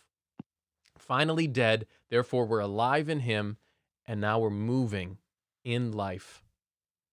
[0.97, 3.57] Finally dead, therefore we're alive in Him,
[4.05, 5.18] and now we're moving
[5.64, 6.43] in life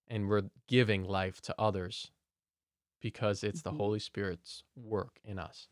[0.08, 2.10] and we're giving life to others
[3.00, 3.76] because it's the Mhm.
[3.76, 5.68] Holy Spirit's work in us,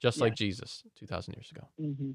[0.00, 1.68] just like Jesus 2,000 years ago.
[1.80, 2.12] Mm-hmm.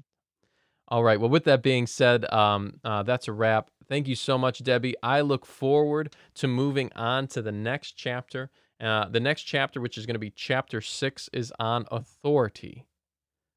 [0.88, 1.18] All right.
[1.18, 3.70] Well, with that being said, um, uh, that's a wrap.
[3.88, 4.94] Thank you so much, Debbie.
[5.02, 8.50] I look forward to moving on to the next chapter.
[8.80, 12.86] Uh, the next chapter, which is going to be chapter six, is on authority,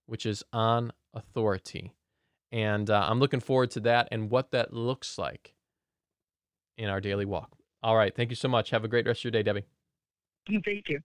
[0.05, 1.93] which is on authority.
[2.51, 5.53] And uh, I'm looking forward to that and what that looks like
[6.77, 7.51] in our daily walk.
[7.83, 8.15] All right.
[8.15, 8.69] Thank you so much.
[8.71, 9.65] Have a great rest of your day, Debbie.
[10.47, 10.99] Thank you.